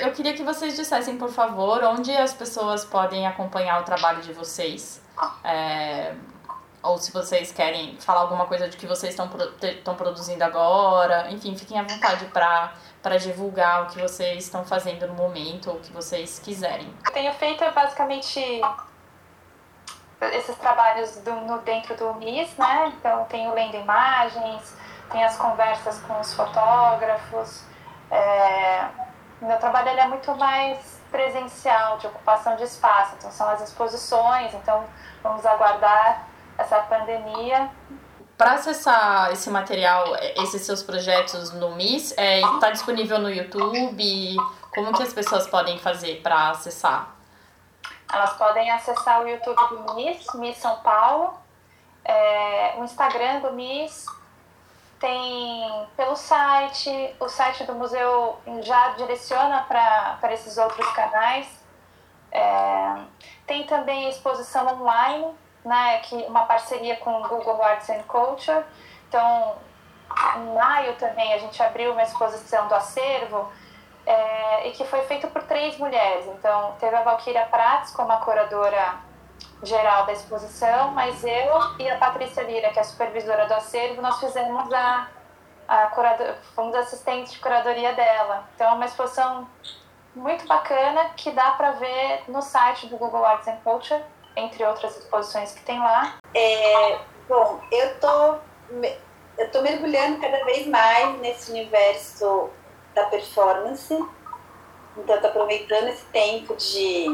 Eu 0.01 0.13
queria 0.13 0.35
que 0.35 0.43
vocês 0.43 0.77
dissessem, 0.77 1.17
por 1.17 1.31
favor, 1.31 1.83
onde 1.85 2.15
as 2.15 2.35
pessoas 2.35 2.85
podem 2.85 3.27
acompanhar 3.27 3.81
o 3.81 3.85
trabalho 3.85 4.21
de 4.21 4.33
vocês. 4.33 5.01
É, 5.45 6.13
ou 6.87 6.99
se 6.99 7.13
vocês 7.13 7.53
querem 7.53 7.99
falar 8.01 8.21
alguma 8.21 8.47
coisa 8.47 8.69
de 8.69 8.77
que 8.77 8.87
vocês 8.87 9.13
estão 9.13 9.29
estão 9.63 9.95
produzindo 9.95 10.43
agora. 10.45 11.31
Enfim, 11.31 11.57
fiquem 11.57 11.79
à 11.79 11.83
vontade 11.83 12.25
para 12.27 13.19
divulgar 13.19 13.85
o 13.85 13.87
que 13.87 14.01
vocês 14.01 14.45
estão 14.45 14.65
fazendo 14.65 15.07
no 15.07 15.15
momento 15.15 15.71
ou 15.71 15.77
o 15.77 15.81
que 15.81 15.93
vocês 15.93 16.39
quiserem. 16.39 16.93
Eu 17.05 17.13
tenho 17.13 17.33
feito 17.35 17.65
basicamente 17.73 18.61
esses 20.33 20.57
trabalhos 20.57 21.17
do, 21.19 21.33
no, 21.33 21.59
dentro 21.59 21.97
do 21.97 22.15
MIS, 22.15 22.57
né? 22.57 22.93
Então, 22.99 23.25
tenho 23.25 23.53
lendo 23.53 23.77
imagens, 23.77 24.77
tem 25.11 25.25
as 25.25 25.37
conversas 25.37 26.01
com 26.01 26.19
os 26.21 26.33
fotógrafos. 26.33 27.63
É, 28.11 28.87
meu 29.41 29.59
trabalho 29.59 29.89
é 29.89 30.09
muito 30.09 30.35
mais 30.37 31.01
presencial, 31.11 31.99
de 31.99 32.07
ocupação 32.07 32.57
de 32.57 32.65
espaço, 32.65 33.15
então 33.19 33.31
são 33.31 33.49
as 33.49 33.61
exposições, 33.61 34.53
então 34.55 34.85
vamos 35.23 35.45
aguardar 35.45 36.27
essa 36.59 36.79
pandemia. 36.81 37.71
Para 38.37 38.53
acessar 38.53 39.33
esse 39.33 39.49
material, 39.49 40.15
esses 40.43 40.63
seus 40.63 40.83
projetos 40.83 41.53
no 41.53 41.75
MIS, 41.75 42.11
está 42.11 42.23
é, 42.23 42.41
tá 42.61 42.71
disponível 42.71 43.19
no 43.19 43.31
YouTube? 43.31 44.37
Como 44.75 44.93
que 44.93 45.03
as 45.03 45.13
pessoas 45.13 45.47
podem 45.47 45.79
fazer 45.79 46.21
para 46.23 46.51
acessar? 46.51 47.17
Elas 48.13 48.35
podem 48.35 48.71
acessar 48.71 49.23
o 49.23 49.29
YouTube 49.29 49.57
do 49.69 49.95
MIS, 49.95 50.27
MIS 50.35 50.59
São 50.59 50.77
Paulo, 50.81 51.35
é, 52.05 52.75
o 52.79 52.85
Instagram 52.85 53.41
do 53.41 53.53
MIS, 53.53 54.05
tem 55.01 55.89
pelo 55.97 56.15
site, 56.15 57.15
o 57.19 57.29
site 57.29 57.65
do 57.65 57.75
museu 57.75 58.39
já 58.63 58.91
direciona 58.91 59.63
para 59.63 60.33
esses 60.33 60.57
outros 60.57 60.87
canais. 60.93 61.65
É, 62.31 62.97
tem 63.47 63.65
também 63.65 64.07
a 64.07 64.11
exposição 64.11 64.67
online, 64.67 65.35
né, 65.67 65.99
que 65.99 66.15
uma 66.29 66.47
parceria 66.47 66.97
com 66.97 67.11
o 67.21 67.29
Google 67.29 67.61
Arts 67.61 67.91
and 67.91 68.05
Culture. 68.07 68.65
Então, 69.09 69.57
em 70.37 70.55
maio 70.55 70.95
também 70.95 71.35
a 71.35 71.39
gente 71.39 71.61
abriu 71.61 71.93
uma 71.93 72.05
exposição 72.05 72.69
do 72.69 72.75
acervo 72.75 73.51
é, 74.07 74.69
e 74.69 74.71
que 74.71 74.85
foi 74.85 75.03
feito 75.03 75.27
por 75.27 75.43
três 75.43 75.77
mulheres. 75.77 76.25
Então, 76.29 76.77
teve 76.79 76.95
a 76.95 77.03
Valquíria 77.03 77.45
Prats 77.47 77.91
como 77.91 78.13
a 78.13 78.19
curadora 78.19 78.95
geral 79.63 80.07
da 80.07 80.13
exposição, 80.13 80.93
mas 80.93 81.25
eu 81.25 81.77
e 81.81 81.91
a 81.91 81.99
Patrícia 81.99 82.45
Lira, 82.45 82.71
que 82.71 82.79
é 82.79 82.83
a 82.83 82.85
supervisora 82.85 83.47
do 83.47 83.55
acervo, 83.55 84.01
nós 84.01 84.21
fizemos 84.21 84.73
a, 84.73 85.09
a 85.67 85.87
curador, 85.89 86.37
fomos 86.55 86.77
assistentes 86.77 87.33
de 87.33 87.41
curadoria 87.41 87.93
dela. 87.93 88.45
Então 88.55 88.69
é 88.69 88.73
uma 88.73 88.85
exposição 88.85 89.49
muito 90.15 90.47
bacana 90.47 91.07
que 91.17 91.33
dá 91.33 91.51
para 91.53 91.73
ver 91.73 92.23
no 92.29 92.41
site 92.41 92.87
do 92.87 92.97
Google 92.97 93.25
Arts 93.25 93.49
and 93.49 93.59
Culture, 93.65 94.03
entre 94.37 94.65
outras 94.65 94.97
exposições 94.97 95.53
que 95.53 95.65
tem 95.65 95.79
lá. 95.79 96.17
É, 96.35 96.99
bom, 97.29 97.61
eu 97.73 97.99
tô 98.01 98.35
eu 99.39 99.51
tô 99.51 99.63
mergulhando 99.63 100.21
cada 100.21 100.45
vez 100.45 100.67
mais 100.67 101.19
nesse 101.21 101.51
universo 101.51 102.51
da 102.95 103.05
performance 103.05 103.95
então, 104.97 105.15
estou 105.15 105.31
aproveitando 105.31 105.89
esse 105.89 106.05
tempo 106.07 106.57
de, 106.57 107.07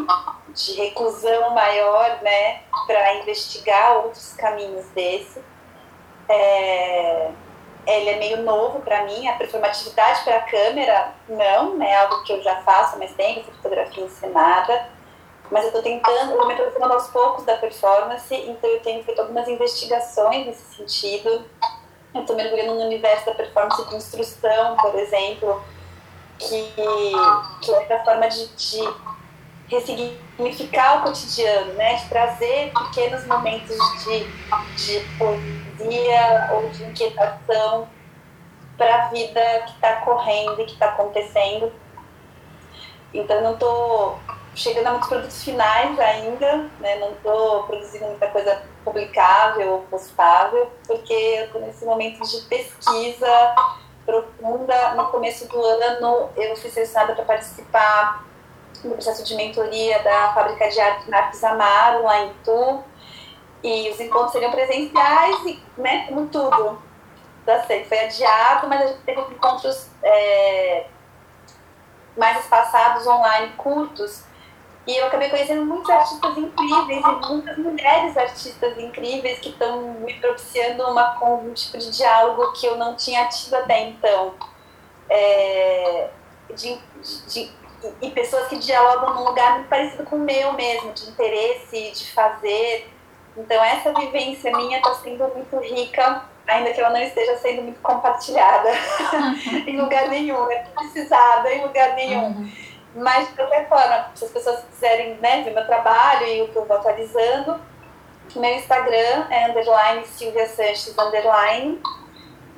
de 0.55 0.73
reclusão 0.75 1.51
maior, 1.51 2.23
né, 2.23 2.61
para 2.87 3.17
investigar 3.17 3.97
outros 3.97 4.33
caminhos 4.35 4.87
desse. 4.91 5.43
É, 6.29 7.31
ele 7.87 8.11
é 8.11 8.19
meio 8.19 8.43
novo 8.43 8.81
para 8.81 9.05
mim, 9.05 9.27
a 9.27 9.33
performatividade 9.35 10.23
para 10.23 10.37
a 10.37 10.43
câmera, 10.43 11.13
não, 11.29 11.83
é 11.83 11.97
algo 11.97 12.23
que 12.23 12.33
eu 12.33 12.43
já 12.43 12.63
faço 12.63 12.95
há 12.95 12.99
mais 12.99 13.13
tempo, 13.15 13.51
fotografia 13.57 14.05
ensinada, 14.05 14.89
mas 15.53 15.65
eu 15.65 15.69
estou 15.69 15.83
tentando, 15.83 16.33
eu 16.33 16.47
me 16.47 16.55
aproximando 16.55 16.95
aos 16.95 17.09
poucos 17.09 17.45
da 17.45 17.59
performance, 17.59 18.35
então 18.35 18.71
eu 18.71 18.81
tenho 18.81 19.05
feito 19.05 19.21
algumas 19.21 19.47
investigações 19.47 20.47
nesse 20.47 20.77
sentido. 20.77 21.45
Eu 22.15 22.23
estou 22.23 22.35
mergulhando 22.35 22.75
no 22.75 22.87
universo 22.87 23.27
da 23.27 23.35
performance 23.35 23.87
de 23.87 23.97
instrução, 23.97 24.77
por 24.79 24.95
exemplo, 24.95 25.63
que, 26.39 26.73
que 27.61 27.71
é 27.71 27.83
essa 27.83 28.03
forma 28.03 28.29
de, 28.29 28.49
de 28.49 28.95
ressignificar 29.69 31.01
o 31.01 31.03
cotidiano, 31.03 31.75
né? 31.75 31.97
de 31.97 32.09
trazer 32.09 32.73
pequenos 32.73 33.27
momentos 33.27 33.77
de, 34.05 34.25
de 34.77 35.01
poesia 35.19 36.51
ou 36.55 36.71
de 36.71 36.83
inquietação 36.85 37.87
para 38.79 39.05
a 39.05 39.09
vida 39.09 39.65
que 39.67 39.73
está 39.73 39.97
correndo 39.97 40.63
e 40.63 40.65
que 40.65 40.73
está 40.73 40.87
acontecendo. 40.87 41.71
Então, 43.13 43.43
não 43.43 43.53
estou 43.53 44.19
chegando 44.55 44.87
a 44.87 44.91
muitos 44.91 45.09
produtos 45.09 45.43
finais 45.43 45.99
ainda, 45.99 46.71
né? 46.81 46.97
não 46.97 47.13
estou 47.13 47.65
produzindo 47.65 48.07
muita 48.07 48.29
coisa 48.29 48.63
publicável 48.85 49.73
ou 49.73 49.79
postável, 49.83 50.71
porque 50.87 51.13
eu 51.13 51.45
estou 51.47 51.61
nesse 51.61 51.85
momento 51.85 52.23
de 52.23 52.43
pesquisa 52.43 53.55
profunda. 54.05 54.95
No 54.95 55.07
começo 55.07 55.49
do 55.49 55.63
ano, 55.65 56.31
eu 56.37 56.57
fui 56.57 56.71
selecionada 56.71 57.15
para 57.15 57.25
participar 57.25 58.25
do 58.83 58.91
processo 58.91 59.25
de 59.25 59.35
mentoria 59.37 60.03
da 60.03 60.33
Fábrica 60.35 60.69
de 60.69 60.81
Arte 60.81 61.11
Marcos 61.11 61.43
Amaro, 61.45 62.03
lá 62.03 62.25
em 62.25 62.31
Itu. 62.31 62.85
E 63.63 63.91
os 63.91 64.01
encontros 64.01 64.33
seriam 64.33 64.51
presenciais, 64.51 65.37
e, 65.47 65.63
né, 65.77 66.07
como 66.09 66.27
tudo. 66.27 66.83
Da 67.47 67.63
sei, 67.65 67.85
foi 67.85 67.99
adiado, 68.01 68.69
mas 68.69 68.83
a 68.83 68.87
gente 68.89 69.01
teve 69.03 69.21
encontros 69.21 69.89
é, 70.03 70.87
mais 72.17 72.41
espaçados, 72.41 73.07
online, 73.07 73.53
curtos. 73.57 74.25
E 74.87 74.97
eu 74.97 75.07
acabei 75.07 75.31
conhecendo 75.31 75.65
muitos 75.65 75.89
artistas 75.91 76.37
incríveis 76.37 77.05
e 77.05 77.29
muitas 77.29 77.57
mulheres 77.57 78.17
artistas 78.17 78.77
incríveis 78.79 79.39
que 79.39 79.51
estão 79.51 79.81
me 80.01 80.15
propiciando 80.15 80.85
uma, 80.85 81.23
um 81.25 81.53
tipo 81.55 81.79
de 81.79 81.91
diálogo 81.91 82.53
que 82.53 82.67
eu 82.67 82.77
não 82.77 82.97
tinha 82.97 83.29
tido 83.29 83.55
até 83.55 83.89
então. 83.89 84.35
É, 85.09 86.11
de, 86.55 86.79
de, 87.29 87.51
e 88.01 88.11
pessoas 88.11 88.49
que 88.49 88.59
dialogam 88.59 89.15
num 89.15 89.25
lugar 89.25 89.55
muito 89.55 89.69
parecido 89.69 90.05
com 90.05 90.17
o 90.17 90.21
meu 90.21 90.53
mesmo, 90.55 90.93
de 90.93 91.09
interesse, 91.09 91.93
de 91.93 92.13
fazer. 92.13 92.91
Então, 93.37 93.63
essa 93.63 93.93
vivência 93.95 94.55
minha 94.57 94.79
está 94.79 94.95
sendo 94.97 95.29
muito 95.29 95.57
rica, 95.59 96.25
ainda 96.47 96.73
que 96.73 96.81
ela 96.81 96.91
não 96.91 97.01
esteja 97.03 97.37
sendo 97.39 97.63
muito 97.63 97.81
compartilhada 97.81 98.71
em 99.67 99.81
lugar 99.81 100.09
nenhum, 100.09 100.51
é 100.51 100.65
precisada 100.75 101.53
em 101.53 101.63
lugar 101.63 101.95
nenhum. 101.95 102.27
Uhum. 102.27 102.72
Mas, 102.95 103.29
de 103.29 103.35
qualquer 103.35 103.69
forma, 103.69 104.07
se 104.15 104.25
as 104.25 104.31
pessoas 104.31 104.65
quiserem 104.65 105.15
né, 105.17 105.43
ver 105.43 105.55
meu 105.55 105.67
trabalho 105.67 106.27
e 106.27 106.43
o 106.43 106.49
que 106.49 106.57
eu 106.57 106.67
vou 106.67 106.77
atualizando, 106.77 107.59
meu 108.37 108.55
Instagram 108.55 109.27
é 109.31 109.51
underline 109.51 110.07
Silvia 110.07 110.47
Sanches 110.47 110.97
underline. 110.99 111.81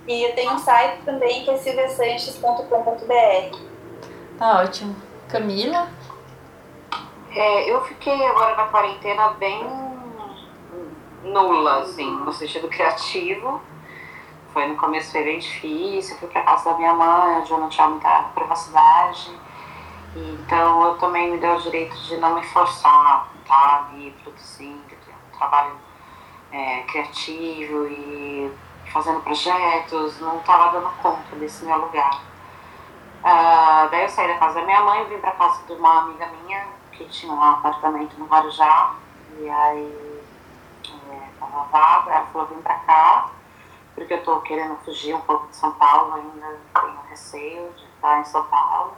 E 0.07 0.23
eu 0.23 0.35
tenho 0.35 0.53
um 0.53 0.59
site 0.59 1.03
também 1.05 1.45
que 1.45 1.51
é 1.51 1.57
silviasanches.com.br. 1.57 3.59
Tá 4.39 4.61
ótimo. 4.61 4.95
Camila? 5.29 5.89
É, 7.31 7.71
eu 7.71 7.83
fiquei 7.85 8.25
agora 8.27 8.55
na 8.55 8.67
quarentena 8.67 9.31
bem 9.31 9.67
nula, 11.23 11.81
assim, 11.81 12.09
no 12.09 12.33
sentido 12.33 12.69
criativo. 12.69 13.61
Foi 14.53 14.69
no 14.69 14.77
começo 14.77 15.11
foi 15.11 15.25
bem 15.25 15.39
difícil, 15.39 16.17
fui 16.19 16.29
pra 16.29 16.43
casa 16.43 16.71
da 16.71 16.77
minha 16.77 16.93
mãe, 16.93 17.39
onde 17.39 17.51
eu 17.51 17.59
não 17.59 17.69
tinha 17.69 17.89
muita 17.89 18.31
privacidade. 18.35 19.33
Então 20.17 20.85
eu 20.87 20.99
também 20.99 21.33
me 21.33 21.39
dei 21.39 21.51
o 21.51 21.61
direito 21.61 21.97
de 21.97 22.17
não 22.19 22.37
me 22.37 22.47
forçar, 22.47 23.29
tá? 23.47 23.89
Ali 23.89 24.13
produzindo, 24.23 24.95
um 25.35 25.37
trabalho 25.37 25.77
é, 26.53 26.83
criativo 26.83 27.87
e 27.89 28.53
fazendo 28.93 29.21
projetos, 29.21 30.21
não 30.21 30.39
estava 30.39 30.71
dando 30.73 30.91
conta 31.03 31.35
desse 31.37 31.65
meu 31.65 31.79
lugar. 31.79 32.21
Uh, 33.25 33.89
daí 33.91 34.03
eu 34.03 34.09
saí 34.09 34.29
da 34.29 34.39
casa 34.39 34.61
da 34.61 34.67
minha 34.67 34.83
mãe, 34.83 35.05
vim 35.07 35.19
para 35.19 35.33
casa 35.33 35.63
de 35.67 35.73
uma 35.73 36.03
amiga 36.03 36.27
minha 36.27 36.67
que 36.93 37.05
tinha 37.07 37.33
um 37.33 37.43
apartamento 37.43 38.17
no 38.19 38.27
Guarujá, 38.27 38.95
e 39.39 39.49
aí 39.49 40.23
é, 41.11 41.29
tava 41.41 41.65
vaga, 41.65 42.13
ela 42.13 42.27
falou, 42.27 42.49
vim 42.49 42.61
para 42.61 42.75
cá, 42.81 43.31
porque 43.95 44.15
eu 44.15 44.23
tô 44.23 44.41
querendo 44.43 44.77
fugir 44.85 45.15
um 45.15 45.21
pouco 45.23 45.49
de 45.49 45.57
São 45.57 45.73
Paulo 45.73 46.15
ainda, 46.15 46.61
tenho 46.75 47.01
receio 47.09 47.73
de 47.73 47.85
está 48.05 48.21
em 48.21 48.25
São 48.25 48.45
Paulo. 48.45 48.93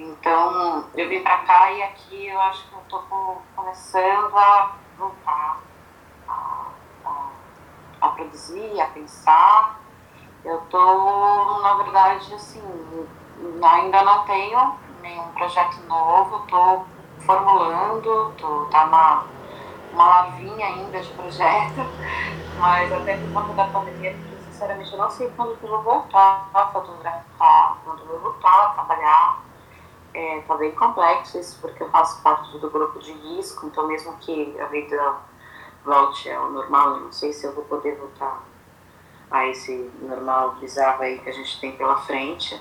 Então, 0.00 0.84
eu 0.94 1.08
vim 1.08 1.22
para 1.24 1.38
cá 1.38 1.72
e 1.72 1.82
aqui 1.82 2.28
eu 2.28 2.40
acho 2.40 2.68
que 2.68 2.74
eu 2.74 2.80
estou 2.82 3.42
começando 3.56 4.38
a 4.38 4.76
voltar 4.96 5.60
a, 6.28 6.66
a, 7.04 7.30
a 8.02 8.08
produzir, 8.10 8.80
a 8.80 8.86
pensar. 8.86 9.80
Eu 10.44 10.62
estou, 10.62 11.62
na 11.62 11.74
verdade, 11.74 12.32
assim, 12.32 12.62
ainda 13.60 14.04
não 14.04 14.24
tenho 14.24 14.78
nenhum 15.02 15.32
projeto 15.32 15.80
novo, 15.88 16.44
estou 16.44 16.86
formulando, 17.18 18.32
tô, 18.38 18.66
tá 18.66 18.84
uma, 18.84 19.26
uma 19.92 20.06
lavinha 20.06 20.64
ainda 20.64 21.00
de 21.00 21.12
projeto, 21.14 21.80
mas 22.56 22.92
até 22.92 23.16
por 23.16 23.32
conta 23.32 23.52
da 23.54 23.64
pandemia, 23.64 24.16
sinceramente, 24.46 24.92
eu 24.92 24.98
não 24.98 25.10
sei 25.10 25.28
quando 25.30 25.58
eu 25.60 25.68
vou 25.68 25.82
voltar 25.82 26.48
a 26.54 26.66
fotografar, 26.68 27.78
quando 27.84 28.00
eu 28.02 28.06
vou 28.06 28.20
voltar 28.20 28.66
a 28.66 28.68
trabalhar. 28.70 29.47
É, 30.18 30.40
tá 30.40 30.56
bem 30.56 30.72
complexo 30.72 31.38
isso, 31.38 31.60
porque 31.60 31.80
eu 31.80 31.88
faço 31.90 32.20
parte 32.22 32.58
do 32.58 32.68
grupo 32.68 32.98
de 32.98 33.12
risco, 33.12 33.68
então 33.68 33.86
mesmo 33.86 34.16
que 34.16 34.60
a 34.60 34.66
vida 34.66 35.14
volte 35.84 36.28
ao 36.28 36.50
normal, 36.50 36.96
eu 36.96 37.00
não 37.02 37.12
sei 37.12 37.32
se 37.32 37.46
eu 37.46 37.54
vou 37.54 37.62
poder 37.66 37.94
voltar 37.94 38.42
a 39.30 39.46
esse 39.46 39.88
normal 40.00 40.56
bizarro 40.56 41.04
aí 41.04 41.20
que 41.20 41.28
a 41.28 41.32
gente 41.32 41.60
tem 41.60 41.76
pela 41.76 41.98
frente. 41.98 42.60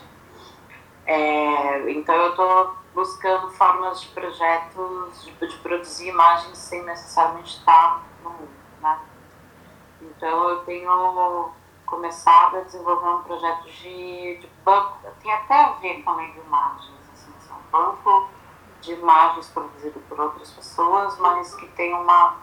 É, 1.08 1.90
então 1.90 2.14
eu 2.14 2.30
estou 2.30 2.76
buscando 2.94 3.50
formas 3.50 4.02
de 4.02 4.10
projetos, 4.10 5.26
de, 5.26 5.48
de, 5.48 5.58
produzir 5.58 6.10
imagens 6.10 6.60
sem 6.60 6.84
necessariamente 6.84 7.58
estar 7.58 8.04
no 8.24 8.30
mundo, 8.30 8.50
né? 8.84 9.00
Então 10.00 10.50
eu 10.50 10.58
tenho 10.60 11.50
começado 11.88 12.58
a 12.58 12.62
desenvolver 12.62 13.10
um 13.16 13.24
projeto 13.24 13.64
de, 13.64 14.38
de 14.42 14.48
banco, 14.64 15.00
tem 15.24 15.34
até 15.34 15.56
a 15.56 15.70
ver 15.72 16.04
com 16.04 16.12
a 16.12 16.16
lei 16.18 16.32
banco 17.72 18.30
de 18.82 18.94
imagens 18.94 19.48
produzido 19.50 20.00
por 20.08 20.20
outras 20.20 20.52
pessoas, 20.52 21.18
mas 21.20 21.54
que 21.56 21.68
tem 21.70 21.94
uma, 21.94 22.36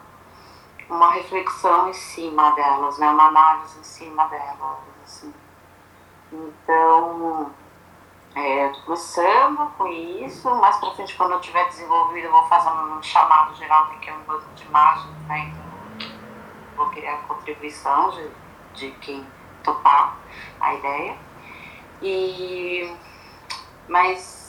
uma 0.89 1.11
reflexão 1.13 1.89
em 1.89 1.93
cima 1.93 2.51
delas, 2.53 2.99
né? 2.99 3.09
uma 3.09 3.29
análise 3.29 3.79
em 3.79 3.85
cima 3.85 4.27
delas. 4.27 4.79
Assim. 5.05 5.33
Então, 6.33 7.53
é, 8.35 8.69
começando 8.85 9.71
com 9.77 9.87
isso, 9.87 10.53
mais 10.57 10.77
para 10.79 10.91
frente, 10.93 11.17
quando 11.17 11.33
eu 11.33 11.41
tiver 11.41 11.69
desenvolvido, 11.69 12.27
eu 12.27 12.33
vou 12.33 12.45
fazer 12.47 12.71
um 12.71 13.03
chamado 13.03 13.55
geral, 13.55 13.87
porque 13.87 14.11
é 14.11 14.13
um 14.13 14.23
banco 14.23 14.47
de 14.55 14.65
imagens, 14.65 15.17
né? 15.29 15.53
Então, 15.53 16.09
vou 16.77 16.91
querer 16.91 17.09
a 17.09 17.19
contribuição 17.19 18.11
de, 18.11 18.31
de 18.75 18.91
quem 18.99 19.25
topar 19.63 20.17
a 20.61 20.75
ideia. 20.75 21.17
E, 22.03 22.93
mas, 23.89 24.44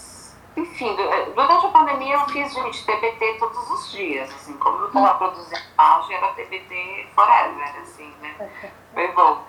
enfim, 0.57 0.95
durante 1.35 1.65
a 1.65 1.69
pandemia 1.69 2.15
eu 2.15 2.25
fiz, 2.27 2.53
gente, 2.53 2.85
TBT 2.85 3.37
todos 3.39 3.69
os 3.71 3.91
dias, 3.91 4.29
assim, 4.33 4.55
como 4.57 4.77
eu 4.79 4.87
estou 4.87 5.01
lá 5.01 5.15
produzindo 5.15 5.59
imagem, 5.73 6.15
era 6.15 6.33
TBT 6.33 7.09
forever, 7.13 7.79
assim, 7.81 8.13
né? 8.21 8.69
Foi 8.93 9.07
bom. 9.09 9.43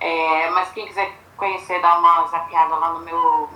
É, 0.00 0.50
mas 0.50 0.72
quem 0.72 0.86
quiser 0.86 1.12
conhecer, 1.36 1.80
dar 1.80 1.98
uma 1.98 2.26
zapiada 2.26 2.74
lá 2.76 2.94
no 2.94 3.00
meu, 3.00 3.48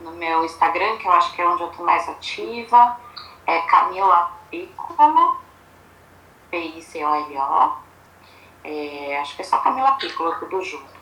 no 0.00 0.12
meu 0.12 0.44
Instagram, 0.44 0.96
que 0.98 1.06
eu 1.06 1.12
acho 1.12 1.32
que 1.34 1.42
é 1.42 1.48
onde 1.48 1.62
eu 1.62 1.70
tô 1.70 1.82
mais 1.82 2.08
ativa. 2.08 3.00
É 3.44 3.60
Camila 3.62 4.30
Piccolo, 4.48 5.40
P-I-C-O-L-O. 6.50 7.82
É, 8.64 9.18
acho 9.18 9.34
que 9.34 9.42
é 9.42 9.44
só 9.44 9.58
Camila 9.58 9.92
Piccolo, 9.94 10.38
tudo 10.38 10.62
junto. 10.62 10.92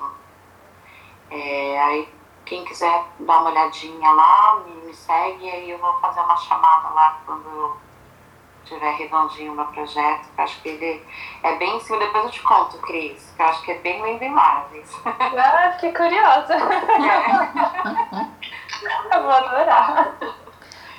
É, 1.31 1.81
aí 1.81 2.20
quem 2.51 2.65
quiser 2.65 3.05
dar 3.21 3.39
uma 3.39 3.51
olhadinha 3.51 4.11
lá, 4.11 4.61
me, 4.67 4.75
me 4.85 4.93
segue, 4.93 5.49
aí 5.49 5.71
eu 5.71 5.79
vou 5.79 5.95
fazer 6.01 6.19
uma 6.19 6.37
chamada 6.37 6.89
lá 6.89 7.21
quando 7.25 7.49
eu 7.49 7.77
tiver 8.65 8.93
redondinho 8.97 9.55
meu 9.55 9.67
projeto, 9.67 10.27
que 10.35 10.41
eu 10.41 10.45
acho 10.45 10.61
que 10.61 10.71
ele 10.71 11.07
é 11.45 11.55
bem 11.55 11.77
em 11.77 11.81
cima, 11.81 12.01
depois 12.01 12.25
eu 12.25 12.31
te 12.33 12.43
conto, 12.43 12.77
Cris, 12.79 13.33
que 13.37 13.41
eu 13.41 13.47
acho 13.47 13.63
que 13.63 13.71
é 13.71 13.79
bem 13.79 14.03
lindo 14.03 14.25
e 14.25 14.29
maravilhoso. 14.29 15.01
Ah, 15.07 15.71
fiquei 15.75 15.93
curiosa. 15.93 16.57
eu 19.15 19.23
vou 19.23 19.31
adorar. 19.31 20.17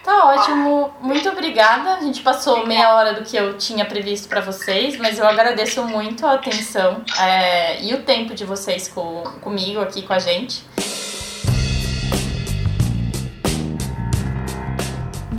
Tá 0.04 0.26
ótimo, 0.28 0.94
muito 1.00 1.30
obrigada. 1.30 1.96
A 1.96 2.00
gente 2.00 2.24
passou 2.24 2.66
meia 2.66 2.96
hora 2.96 3.14
do 3.14 3.24
que 3.24 3.36
eu 3.36 3.58
tinha 3.58 3.86
previsto 3.86 4.28
para 4.28 4.42
vocês, 4.42 4.98
mas 4.98 5.20
eu 5.20 5.28
agradeço 5.28 5.84
muito 5.84 6.26
a 6.26 6.34
atenção 6.34 7.04
é, 7.20 7.84
e 7.84 7.94
o 7.94 8.04
tempo 8.04 8.34
de 8.34 8.46
vocês 8.46 8.88
com, 8.88 9.24
comigo 9.42 9.80
aqui 9.80 10.02
com 10.02 10.14
a 10.14 10.20
gente. 10.20 10.66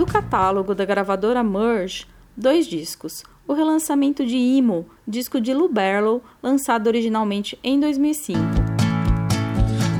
Do 0.02 0.12
catálogo 0.12 0.74
da 0.74 0.84
gravadora 0.84 1.44
Merge, 1.44 2.08
dois 2.36 2.66
discos. 2.66 3.22
O 3.46 3.52
relançamento 3.52 4.26
de 4.26 4.36
Imo, 4.36 4.84
disco 5.06 5.40
de 5.40 5.54
Lou 5.54 5.68
Barlow, 5.68 6.20
lançado 6.42 6.88
originalmente 6.88 7.56
em 7.62 7.78
2005. 7.78 8.40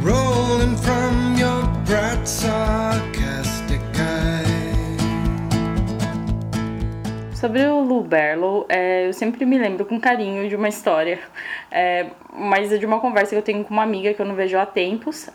Rolling 0.02 0.76
from 0.76 1.40
your 1.40 1.62
bright 1.86 2.28
sarcastic 2.28 3.80
Sobre 7.36 7.64
o 7.66 7.84
Lou 7.84 8.02
Barlow, 8.02 8.66
é, 8.68 9.06
eu 9.06 9.12
sempre 9.12 9.46
me 9.46 9.56
lembro 9.56 9.84
com 9.84 10.00
carinho 10.00 10.48
de 10.48 10.56
uma 10.56 10.68
história, 10.68 11.20
é, 11.70 12.06
mas 12.36 12.72
é 12.72 12.76
de 12.76 12.84
uma 12.84 12.98
conversa 12.98 13.30
que 13.30 13.36
eu 13.36 13.42
tenho 13.42 13.62
com 13.62 13.72
uma 13.72 13.84
amiga 13.84 14.12
que 14.12 14.20
eu 14.20 14.26
não 14.26 14.34
vejo 14.34 14.58
há 14.58 14.66
tempos, 14.66 15.30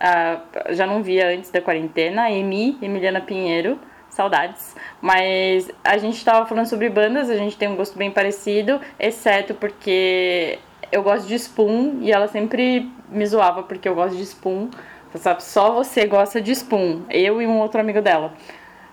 já 0.72 0.86
não 0.86 1.02
via 1.02 1.30
antes 1.30 1.52
da 1.52 1.62
quarentena, 1.62 2.24
a 2.24 2.32
Emi, 2.32 2.78
Emiliana 2.82 3.22
Pinheiro, 3.22 3.80
saudades. 4.18 4.76
Mas 5.02 5.70
a 5.84 5.98
gente 5.98 6.24
tava 6.26 6.46
falando 6.46 6.66
sobre 6.66 6.90
bandas, 6.90 7.30
a 7.30 7.36
gente 7.36 7.56
tem 7.56 7.70
um 7.70 7.76
gosto 7.76 7.98
bem 7.98 8.12
parecido, 8.12 8.82
exceto 9.00 9.54
porque 9.54 10.60
eu 10.92 11.04
gosto 11.04 11.28
de 11.28 11.36
Spoon 11.36 12.00
e 12.02 12.12
ela 12.12 12.28
sempre 12.28 12.92
me 13.10 13.26
zoava 13.26 13.64
porque 13.64 13.88
eu 13.88 13.96
gosto 13.96 14.18
de 14.18 14.24
Spoon. 14.24 14.70
Sabe, 15.16 15.44
só 15.44 15.72
você 15.72 16.06
gosta 16.06 16.42
de 16.42 16.52
Spoon, 16.52 17.02
eu 17.10 17.42
e 17.42 17.48
um 17.48 17.60
outro 17.60 17.80
amigo 17.80 18.02
dela. 18.02 18.34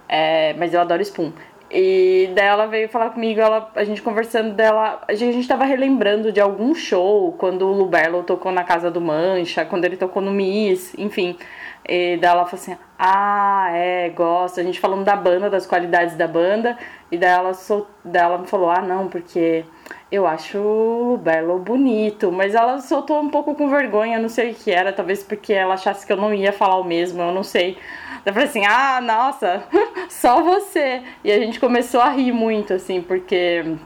É, 0.08 0.54
mas 0.54 0.72
eu 0.72 0.80
adoro 0.80 1.02
Spoon. 1.02 1.32
E 1.70 2.30
daí 2.34 2.46
ela 2.46 2.66
veio 2.66 2.88
falar 2.88 3.10
comigo, 3.10 3.40
ela, 3.40 3.70
a 3.74 3.82
gente 3.82 4.00
conversando 4.00 4.54
dela, 4.54 5.02
a 5.08 5.14
gente, 5.14 5.30
a 5.30 5.32
gente 5.32 5.48
tava 5.48 5.64
relembrando 5.64 6.30
de 6.30 6.40
algum 6.40 6.72
show, 6.74 7.32
quando 7.32 7.66
o 7.66 7.72
Luberlo 7.72 8.22
tocou 8.22 8.52
na 8.52 8.62
Casa 8.62 8.90
do 8.90 9.00
Mancha, 9.00 9.64
quando 9.64 9.84
ele 9.84 9.96
tocou 9.96 10.22
no 10.22 10.30
Miss, 10.30 10.94
enfim. 10.96 11.36
E 11.86 12.16
daí 12.16 12.30
ela 12.30 12.46
falou 12.46 12.62
assim, 12.62 12.76
ah, 12.98 13.68
é, 13.72 14.08
gosto. 14.10 14.60
A 14.60 14.62
gente 14.62 14.80
falando 14.80 15.04
da 15.04 15.14
banda, 15.14 15.50
das 15.50 15.66
qualidades 15.66 16.16
da 16.16 16.26
banda. 16.26 16.78
E 17.10 17.18
daí 17.18 17.30
ela, 17.30 17.52
sol... 17.52 17.86
daí 18.04 18.22
ela 18.22 18.38
me 18.38 18.46
falou, 18.46 18.70
ah, 18.70 18.80
não, 18.80 19.08
porque 19.08 19.64
eu 20.10 20.26
acho 20.26 20.58
o 20.58 21.18
Belo 21.18 21.58
bonito. 21.58 22.32
Mas 22.32 22.54
ela 22.54 22.80
soltou 22.80 23.20
um 23.20 23.28
pouco 23.28 23.54
com 23.54 23.68
vergonha, 23.68 24.18
não 24.18 24.30
sei 24.30 24.52
o 24.52 24.54
que 24.54 24.70
era. 24.70 24.92
Talvez 24.92 25.22
porque 25.22 25.52
ela 25.52 25.74
achasse 25.74 26.06
que 26.06 26.12
eu 26.12 26.16
não 26.16 26.32
ia 26.32 26.52
falar 26.52 26.78
o 26.78 26.84
mesmo, 26.84 27.22
eu 27.22 27.32
não 27.32 27.42
sei. 27.42 27.76
Eu 28.24 28.32
falei 28.32 28.48
assim, 28.48 28.64
ah, 28.64 29.00
nossa, 29.02 29.64
só 30.08 30.42
você. 30.42 31.02
E 31.22 31.30
a 31.30 31.38
gente 31.38 31.60
começou 31.60 32.00
a 32.00 32.10
rir 32.10 32.32
muito, 32.32 32.72
assim, 32.72 33.02
porque... 33.02 33.76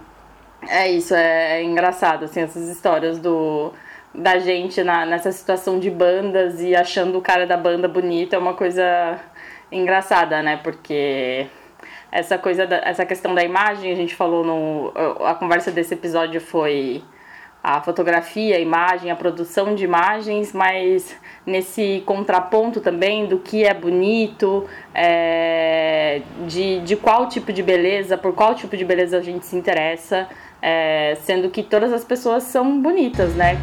É 0.68 0.90
isso, 0.90 1.14
é, 1.14 1.60
é 1.60 1.62
engraçado, 1.62 2.24
assim, 2.24 2.40
essas 2.40 2.68
histórias 2.68 3.20
do 3.20 3.72
da 4.18 4.38
gente 4.38 4.82
na, 4.82 5.06
nessa 5.06 5.30
situação 5.30 5.78
de 5.78 5.90
bandas 5.90 6.60
e 6.60 6.74
achando 6.74 7.18
o 7.18 7.22
cara 7.22 7.46
da 7.46 7.56
banda 7.56 7.86
bonito 7.86 8.34
é 8.34 8.38
uma 8.38 8.54
coisa 8.54 9.18
engraçada, 9.70 10.42
né? 10.42 10.56
Porque 10.56 11.46
essa 12.10 12.36
coisa 12.36 12.66
da, 12.66 12.76
essa 12.78 13.06
questão 13.06 13.34
da 13.34 13.44
imagem, 13.44 13.92
a 13.92 13.94
gente 13.94 14.14
falou 14.14 14.44
no 14.44 14.92
a 15.24 15.34
conversa 15.34 15.70
desse 15.70 15.94
episódio 15.94 16.40
foi 16.40 17.02
a 17.62 17.80
fotografia, 17.80 18.56
a 18.56 18.60
imagem, 18.60 19.10
a 19.10 19.16
produção 19.16 19.74
de 19.74 19.84
imagens, 19.84 20.52
mas 20.52 21.14
nesse 21.44 22.02
contraponto 22.06 22.80
também 22.80 23.26
do 23.26 23.38
que 23.38 23.64
é 23.64 23.74
bonito, 23.74 24.66
é, 24.94 26.22
de, 26.46 26.80
de 26.80 26.96
qual 26.96 27.28
tipo 27.28 27.52
de 27.52 27.62
beleza, 27.62 28.16
por 28.16 28.32
qual 28.32 28.54
tipo 28.54 28.76
de 28.76 28.84
beleza 28.84 29.18
a 29.18 29.20
gente 29.20 29.44
se 29.44 29.56
interessa, 29.56 30.28
é, 30.62 31.16
sendo 31.22 31.50
que 31.50 31.62
todas 31.62 31.92
as 31.92 32.04
pessoas 32.04 32.44
são 32.44 32.80
bonitas, 32.80 33.34
né? 33.34 33.58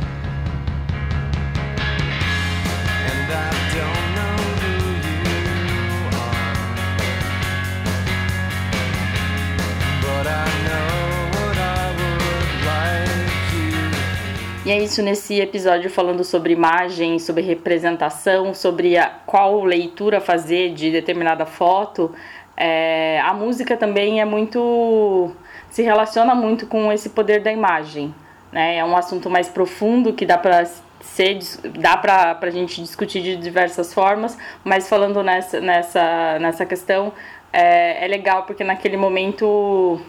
E 14.66 14.72
é 14.72 14.80
isso 14.80 15.04
nesse 15.04 15.40
episódio 15.40 15.92
falando 15.92 16.24
sobre 16.24 16.52
imagem, 16.52 17.20
sobre 17.20 17.44
representação, 17.44 18.52
sobre 18.52 18.98
a, 18.98 19.12
qual 19.24 19.64
leitura 19.64 20.20
fazer 20.20 20.74
de 20.74 20.92
determinada 20.92 21.46
foto. 21.46 22.16
É, 22.58 23.22
a 23.22 23.32
música 23.32 23.78
também 23.78 24.22
é 24.22 24.26
muito. 24.26 25.32
se 25.70 25.84
relaciona 25.84 26.34
muito 26.34 26.66
com 26.66 26.92
esse 26.92 27.12
poder 27.12 27.44
da 27.44 27.52
imagem. 27.52 28.12
Né? 28.52 28.78
É 28.78 28.84
um 28.84 28.98
assunto 28.98 29.30
mais 29.30 29.48
profundo 29.48 30.14
que 30.14 30.26
dá 30.26 30.36
para 30.36 30.66
ser, 31.00 31.38
dá 31.78 31.96
para 31.96 32.36
a 32.42 32.50
gente 32.50 32.82
discutir 32.82 33.22
de 33.22 33.36
diversas 33.36 33.94
formas, 33.94 34.36
mas 34.64 34.90
falando 34.90 35.22
nessa, 35.22 35.62
nessa, 35.62 36.40
nessa 36.40 36.66
questão, 36.66 37.14
é, 37.54 38.04
é 38.04 38.08
legal 38.08 38.44
porque 38.48 38.64
naquele 38.64 38.98
momento 38.98 40.02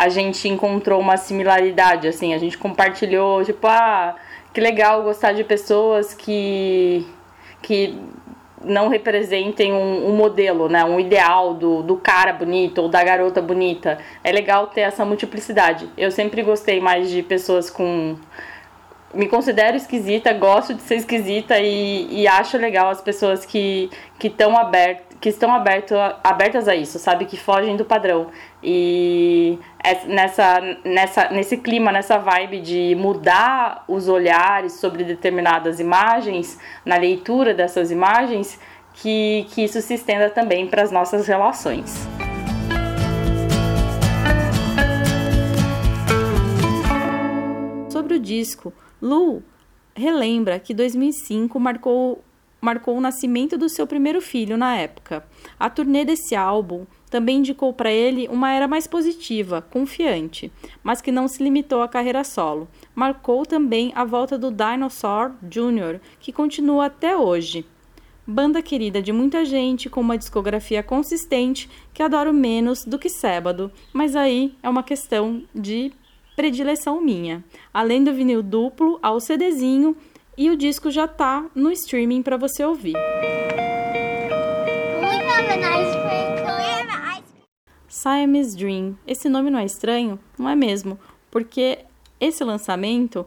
a 0.00 0.08
gente 0.08 0.48
encontrou 0.48 0.98
uma 0.98 1.18
similaridade, 1.18 2.08
assim, 2.08 2.32
a 2.32 2.38
gente 2.38 2.56
compartilhou, 2.56 3.44
tipo, 3.44 3.66
ah, 3.66 4.16
que 4.50 4.58
legal 4.58 5.02
gostar 5.02 5.34
de 5.34 5.44
pessoas 5.44 6.14
que, 6.14 7.06
que 7.60 7.94
não 8.64 8.88
representem 8.88 9.74
um, 9.74 10.08
um, 10.08 10.16
modelo, 10.16 10.70
né? 10.70 10.82
um 10.86 10.98
ideal 10.98 11.52
do, 11.52 11.82
do 11.82 11.98
cara 11.98 12.32
bonito 12.32 12.80
ou 12.80 12.88
da 12.88 13.04
garota 13.04 13.42
bonita. 13.42 13.98
É 14.24 14.32
legal 14.32 14.68
ter 14.68 14.80
essa 14.80 15.04
multiplicidade. 15.04 15.86
Eu 15.98 16.10
sempre 16.10 16.42
gostei 16.42 16.80
mais 16.80 17.10
de 17.10 17.22
pessoas 17.22 17.68
com. 17.68 18.16
Me 19.12 19.28
considero 19.28 19.76
esquisita, 19.76 20.32
gosto 20.32 20.72
de 20.72 20.80
ser 20.80 20.94
esquisita 20.94 21.58
e, 21.58 22.22
e 22.22 22.26
acho 22.26 22.56
legal 22.56 22.88
as 22.88 23.02
pessoas 23.02 23.44
que 23.44 23.90
estão 24.22 24.56
abertas 24.56 25.09
que 25.20 25.28
estão 25.28 25.52
aberto, 25.52 25.94
abertas 26.24 26.66
a 26.66 26.74
isso, 26.74 26.98
sabe? 26.98 27.26
Que 27.26 27.36
fogem 27.36 27.76
do 27.76 27.84
padrão. 27.84 28.28
E 28.62 29.58
é 29.84 30.06
nessa, 30.06 30.60
nessa, 30.82 31.30
nesse 31.30 31.58
clima, 31.58 31.92
nessa 31.92 32.16
vibe 32.16 32.60
de 32.60 32.94
mudar 32.94 33.84
os 33.86 34.08
olhares 34.08 34.74
sobre 34.74 35.04
determinadas 35.04 35.78
imagens, 35.78 36.58
na 36.86 36.96
leitura 36.96 37.52
dessas 37.52 37.90
imagens, 37.90 38.58
que, 38.94 39.46
que 39.50 39.64
isso 39.64 39.80
se 39.82 39.94
estenda 39.94 40.30
também 40.30 40.66
para 40.66 40.82
as 40.82 40.90
nossas 40.90 41.26
relações. 41.26 41.94
Sobre 47.90 48.14
o 48.14 48.18
disco, 48.18 48.72
Lu 49.02 49.42
relembra 49.94 50.58
que 50.58 50.72
2005 50.72 51.60
marcou 51.60 52.24
marcou 52.60 52.96
o 52.96 53.00
nascimento 53.00 53.56
do 53.56 53.68
seu 53.68 53.86
primeiro 53.86 54.20
filho 54.20 54.56
na 54.56 54.76
época. 54.76 55.26
A 55.58 55.70
turnê 55.70 56.04
desse 56.04 56.34
álbum 56.34 56.86
também 57.10 57.38
indicou 57.38 57.72
para 57.72 57.90
ele 57.90 58.28
uma 58.30 58.52
era 58.52 58.68
mais 58.68 58.86
positiva, 58.86 59.62
confiante, 59.62 60.52
mas 60.82 61.00
que 61.00 61.10
não 61.10 61.26
se 61.26 61.42
limitou 61.42 61.82
à 61.82 61.88
carreira 61.88 62.22
solo. 62.22 62.68
Marcou 62.94 63.44
também 63.44 63.92
a 63.94 64.04
volta 64.04 64.38
do 64.38 64.50
Dinosaur 64.50 65.32
Jr., 65.42 66.00
que 66.20 66.32
continua 66.32 66.86
até 66.86 67.16
hoje. 67.16 67.66
Banda 68.26 68.62
querida 68.62 69.02
de 69.02 69.12
muita 69.12 69.44
gente, 69.44 69.90
com 69.90 70.00
uma 70.00 70.16
discografia 70.16 70.84
consistente, 70.84 71.68
que 71.92 72.02
adoro 72.02 72.32
menos 72.32 72.84
do 72.84 72.98
que 72.98 73.08
Sábado, 73.08 73.72
mas 73.92 74.14
aí 74.14 74.54
é 74.62 74.68
uma 74.68 74.84
questão 74.84 75.42
de 75.52 75.92
predileção 76.36 77.02
minha. 77.02 77.44
Além 77.74 78.04
do 78.04 78.14
vinil 78.14 78.42
duplo, 78.42 79.00
ao 79.02 79.20
CDzinho 79.20 79.96
e 80.40 80.48
o 80.48 80.56
disco 80.56 80.90
já 80.90 81.06
tá 81.06 81.50
no 81.54 81.70
streaming 81.70 82.22
para 82.22 82.38
você 82.38 82.64
ouvir. 82.64 82.94
Siamese 87.86 88.56
Dream. 88.56 88.96
Esse 89.06 89.28
nome 89.28 89.50
não 89.50 89.58
é 89.58 89.66
estranho? 89.66 90.18
Não 90.38 90.48
é 90.48 90.56
mesmo? 90.56 90.98
Porque 91.30 91.80
esse 92.18 92.42
lançamento 92.42 93.26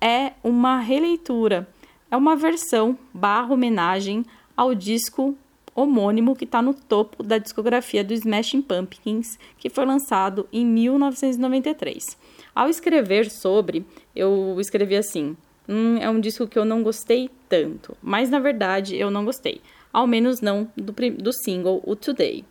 é 0.00 0.32
uma 0.42 0.80
releitura, 0.80 1.68
é 2.10 2.16
uma 2.16 2.34
versão 2.34 2.98
barra 3.12 3.52
homenagem 3.52 4.24
ao 4.56 4.74
disco 4.74 5.36
homônimo 5.74 6.34
que 6.34 6.44
está 6.44 6.62
no 6.62 6.72
topo 6.72 7.22
da 7.22 7.36
discografia 7.36 8.02
do 8.02 8.14
Smashing 8.14 8.62
Pumpkins, 8.62 9.38
que 9.58 9.68
foi 9.68 9.84
lançado 9.84 10.48
em 10.50 10.64
1993. 10.64 12.16
Ao 12.54 12.70
escrever 12.70 13.30
sobre, 13.30 13.84
eu 14.14 14.56
escrevi 14.58 14.96
assim: 14.96 15.36
hum, 15.68 15.98
é 15.98 16.08
um 16.08 16.20
disco 16.20 16.46
que 16.46 16.58
eu 16.58 16.64
não 16.64 16.82
gostei 16.82 17.30
tanto. 17.48 17.96
Mas 18.02 18.30
na 18.30 18.38
verdade 18.38 18.96
eu 18.96 19.10
não 19.10 19.24
gostei. 19.24 19.60
Ao 19.92 20.06
menos 20.06 20.40
não 20.40 20.70
do, 20.76 20.92
do 20.92 21.32
single 21.32 21.82
O 21.84 21.96
Today. 21.96 22.44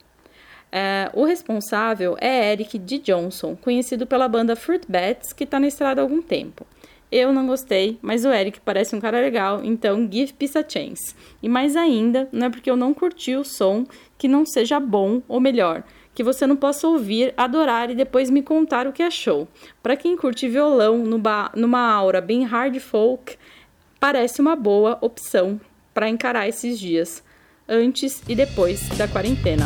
É, 0.71 1.09
o 1.13 1.23
responsável 1.23 2.17
é 2.19 2.51
Eric 2.51 2.77
D. 2.77 2.97
Johnson, 2.97 3.55
conhecido 3.55 4.05
pela 4.05 4.27
banda 4.27 4.55
Fruit 4.55 4.85
Bats, 4.89 5.31
que 5.31 5.45
está 5.45 5.59
na 5.59 5.67
estrada 5.67 6.01
há 6.01 6.03
algum 6.03 6.21
tempo. 6.21 6.65
Eu 7.11 7.31
não 7.31 7.47
gostei, 7.47 7.97
mas 8.01 8.25
o 8.25 8.33
Eric 8.33 8.59
parece 8.59 8.95
um 8.95 8.99
cara 8.99 9.21
legal, 9.21 9.63
então 9.63 10.09
give 10.11 10.33
peace 10.33 10.57
a 10.57 10.65
chance. 10.67 11.15
E 11.41 11.47
mais 11.47 11.77
ainda, 11.77 12.27
não 12.31 12.47
é 12.47 12.49
porque 12.49 12.69
eu 12.69 12.75
não 12.75 12.93
curti 12.93 13.35
o 13.35 13.43
som 13.43 13.85
que 14.17 14.27
não 14.27 14.45
seja 14.45 14.79
bom 14.79 15.21
ou 15.27 15.39
melhor, 15.39 15.83
que 16.15 16.23
você 16.23 16.47
não 16.47 16.55
possa 16.55 16.87
ouvir, 16.87 17.33
adorar 17.35 17.91
e 17.91 17.95
depois 17.95 18.29
me 18.29 18.41
contar 18.41 18.87
o 18.87 18.93
que 18.93 19.03
achou. 19.03 19.47
Para 19.83 19.97
quem 19.97 20.15
curte 20.15 20.47
violão 20.47 21.03
numa 21.03 21.91
aura 21.91 22.21
bem 22.21 22.43
hard 22.45 22.79
folk, 22.79 23.37
parece 23.99 24.39
uma 24.39 24.55
boa 24.55 24.97
opção 25.01 25.59
para 25.93 26.09
encarar 26.09 26.47
esses 26.47 26.79
dias, 26.79 27.21
antes 27.67 28.23
e 28.29 28.35
depois 28.35 28.87
da 28.97 29.07
quarentena. 29.07 29.65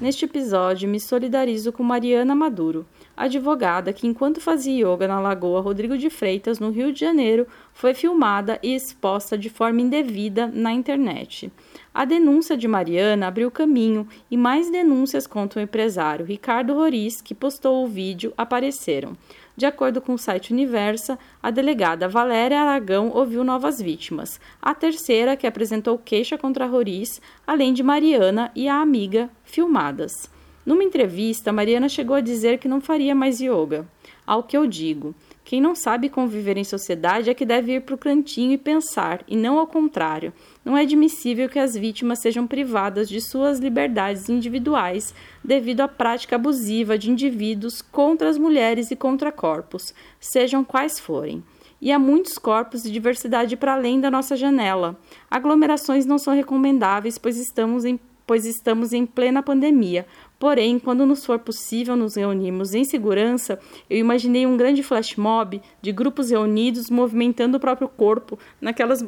Neste 0.00 0.26
episódio, 0.26 0.88
me 0.88 1.00
solidarizo 1.00 1.72
com 1.72 1.82
Mariana 1.82 2.34
Maduro, 2.34 2.84
advogada 3.16 3.92
que, 3.92 4.06
enquanto 4.06 4.40
fazia 4.40 4.86
yoga 4.86 5.08
na 5.08 5.20
Lagoa 5.20 5.62
Rodrigo 5.62 5.96
de 5.96 6.10
Freitas, 6.10 6.58
no 6.58 6.70
Rio 6.70 6.92
de 6.92 7.00
Janeiro, 7.00 7.46
foi 7.72 7.94
filmada 7.94 8.58
e 8.62 8.74
exposta 8.74 9.38
de 9.38 9.48
forma 9.48 9.80
indevida 9.80 10.46
na 10.48 10.72
internet. 10.72 11.50
A 11.94 12.04
denúncia 12.04 12.56
de 12.56 12.66
Mariana 12.66 13.28
abriu 13.28 13.52
caminho 13.52 14.08
e 14.28 14.36
mais 14.36 14.68
denúncias 14.68 15.28
contra 15.28 15.60
o 15.60 15.62
empresário 15.62 16.26
Ricardo 16.26 16.74
Roriz, 16.74 17.20
que 17.20 17.36
postou 17.36 17.84
o 17.84 17.86
vídeo, 17.86 18.32
apareceram. 18.36 19.16
De 19.56 19.64
acordo 19.64 20.00
com 20.00 20.14
o 20.14 20.18
site 20.18 20.52
Universa, 20.52 21.16
a 21.40 21.52
delegada 21.52 22.08
Valéria 22.08 22.60
Aragão 22.60 23.12
ouviu 23.14 23.44
novas 23.44 23.80
vítimas. 23.80 24.40
A 24.60 24.74
terceira, 24.74 25.36
que 25.36 25.46
apresentou 25.46 25.96
queixa 25.96 26.36
contra 26.36 26.66
Roriz, 26.66 27.22
além 27.46 27.72
de 27.72 27.84
Mariana 27.84 28.50
e 28.56 28.66
a 28.66 28.80
amiga, 28.80 29.30
filmadas. 29.44 30.28
Numa 30.66 30.82
entrevista, 30.82 31.52
Mariana 31.52 31.88
chegou 31.88 32.16
a 32.16 32.20
dizer 32.20 32.58
que 32.58 32.66
não 32.66 32.80
faria 32.80 33.14
mais 33.14 33.38
yoga. 33.38 33.86
Ao 34.26 34.42
que 34.42 34.56
eu 34.56 34.66
digo, 34.66 35.14
quem 35.44 35.60
não 35.60 35.74
sabe 35.74 36.08
conviver 36.08 36.56
em 36.56 36.64
sociedade 36.64 37.28
é 37.28 37.34
que 37.34 37.44
deve 37.44 37.74
ir 37.74 37.82
para 37.82 37.94
o 37.94 37.98
cantinho 37.98 38.52
e 38.52 38.58
pensar, 38.58 39.22
e 39.28 39.36
não 39.36 39.58
ao 39.58 39.66
contrário. 39.66 40.32
Não 40.64 40.76
é 40.76 40.82
admissível 40.82 41.48
que 41.48 41.58
as 41.58 41.76
vítimas 41.76 42.20
sejam 42.20 42.46
privadas 42.46 43.08
de 43.08 43.20
suas 43.20 43.58
liberdades 43.58 44.28
individuais 44.28 45.14
devido 45.42 45.82
à 45.82 45.88
prática 45.88 46.36
abusiva 46.36 46.96
de 46.96 47.10
indivíduos 47.10 47.82
contra 47.82 48.28
as 48.28 48.38
mulheres 48.38 48.90
e 48.90 48.96
contra 48.96 49.30
corpos, 49.30 49.92
sejam 50.18 50.64
quais 50.64 50.98
forem. 50.98 51.44
E 51.80 51.92
há 51.92 51.98
muitos 51.98 52.38
corpos 52.38 52.82
de 52.82 52.90
diversidade 52.90 53.56
para 53.56 53.74
além 53.74 54.00
da 54.00 54.10
nossa 54.10 54.36
janela. 54.36 54.98
Aglomerações 55.30 56.06
não 56.06 56.16
são 56.16 56.34
recomendáveis, 56.34 57.18
pois 57.18 57.36
estamos 57.36 57.84
em 57.84 58.00
pois 58.26 58.46
estamos 58.46 58.94
em 58.94 59.04
plena 59.04 59.42
pandemia, 59.42 60.06
Porém, 60.44 60.78
quando 60.78 61.06
nos 61.06 61.24
for 61.24 61.38
possível 61.38 61.96
nos 61.96 62.16
reunirmos 62.16 62.74
em 62.74 62.84
segurança, 62.84 63.58
eu 63.88 63.96
imaginei 63.96 64.44
um 64.44 64.58
grande 64.58 64.82
flash 64.82 65.16
mob 65.16 65.58
de 65.80 65.90
grupos 65.90 66.28
reunidos 66.28 66.90
movimentando 66.90 67.56
o 67.56 67.60
próprio 67.60 67.88
corpo 67.88 68.38
naquelas 68.60 69.02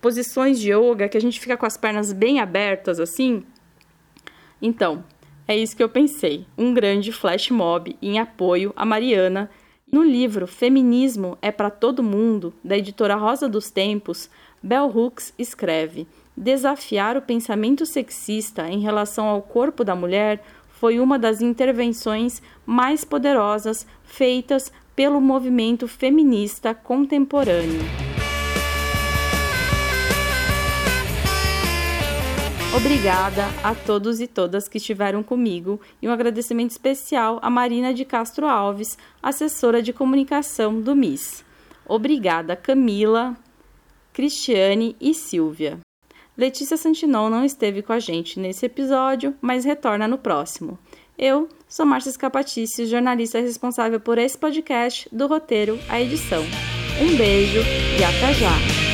posições 0.00 0.58
de 0.58 0.72
yoga 0.72 1.08
que 1.08 1.16
a 1.16 1.20
gente 1.20 1.40
fica 1.40 1.56
com 1.56 1.66
as 1.66 1.76
pernas 1.76 2.12
bem 2.12 2.40
abertas 2.40 3.00
assim. 3.00 3.44
Então, 4.60 5.04
é 5.46 5.56
isso 5.56 5.76
que 5.76 5.82
eu 5.82 5.88
pensei, 5.88 6.46
um 6.56 6.74
grande 6.74 7.12
flash 7.12 7.50
mob 7.50 7.96
em 8.02 8.18
apoio 8.18 8.72
a 8.76 8.84
Mariana. 8.84 9.50
No 9.90 10.02
livro 10.02 10.46
Feminismo 10.46 11.38
é 11.40 11.50
para 11.50 11.70
todo 11.70 12.02
mundo, 12.02 12.52
da 12.62 12.76
editora 12.76 13.16
Rosa 13.16 13.48
dos 13.48 13.70
Tempos, 13.70 14.28
Bell 14.62 14.86
Hooks 14.94 15.32
escreve: 15.38 16.06
Desafiar 16.36 17.16
o 17.16 17.22
pensamento 17.22 17.86
sexista 17.86 18.68
em 18.68 18.80
relação 18.80 19.26
ao 19.26 19.40
corpo 19.40 19.82
da 19.82 19.94
mulher 19.94 20.44
foi 20.68 21.00
uma 21.00 21.18
das 21.18 21.40
intervenções 21.40 22.42
mais 22.66 23.04
poderosas 23.04 23.86
feitas 24.04 24.70
pelo 24.94 25.20
movimento 25.20 25.88
feminista 25.88 26.74
contemporâneo. 26.74 28.17
Obrigada 32.78 33.44
a 33.64 33.74
todos 33.74 34.20
e 34.20 34.28
todas 34.28 34.68
que 34.68 34.78
estiveram 34.78 35.20
comigo 35.20 35.80
e 36.00 36.06
um 36.06 36.12
agradecimento 36.12 36.70
especial 36.70 37.40
a 37.42 37.50
Marina 37.50 37.92
de 37.92 38.04
Castro 38.04 38.46
Alves, 38.46 38.96
assessora 39.20 39.82
de 39.82 39.92
comunicação 39.92 40.80
do 40.80 40.94
MIS. 40.94 41.44
Obrigada, 41.84 42.54
Camila, 42.54 43.36
Cristiane 44.12 44.94
e 45.00 45.12
Silvia. 45.12 45.80
Letícia 46.36 46.76
Santinon 46.76 47.28
não 47.28 47.44
esteve 47.44 47.82
com 47.82 47.92
a 47.92 47.98
gente 47.98 48.38
nesse 48.38 48.66
episódio, 48.66 49.34
mas 49.40 49.64
retorna 49.64 50.06
no 50.06 50.16
próximo. 50.16 50.78
Eu 51.18 51.48
sou 51.68 51.84
Márcia 51.84 52.12
Scapatício, 52.12 52.86
jornalista 52.86 53.40
responsável 53.40 53.98
por 53.98 54.18
esse 54.18 54.38
podcast, 54.38 55.08
do 55.10 55.26
roteiro 55.26 55.80
à 55.88 56.00
edição. 56.00 56.44
Um 57.02 57.16
beijo 57.16 57.58
e 57.98 58.04
até 58.04 58.32
já! 58.34 58.87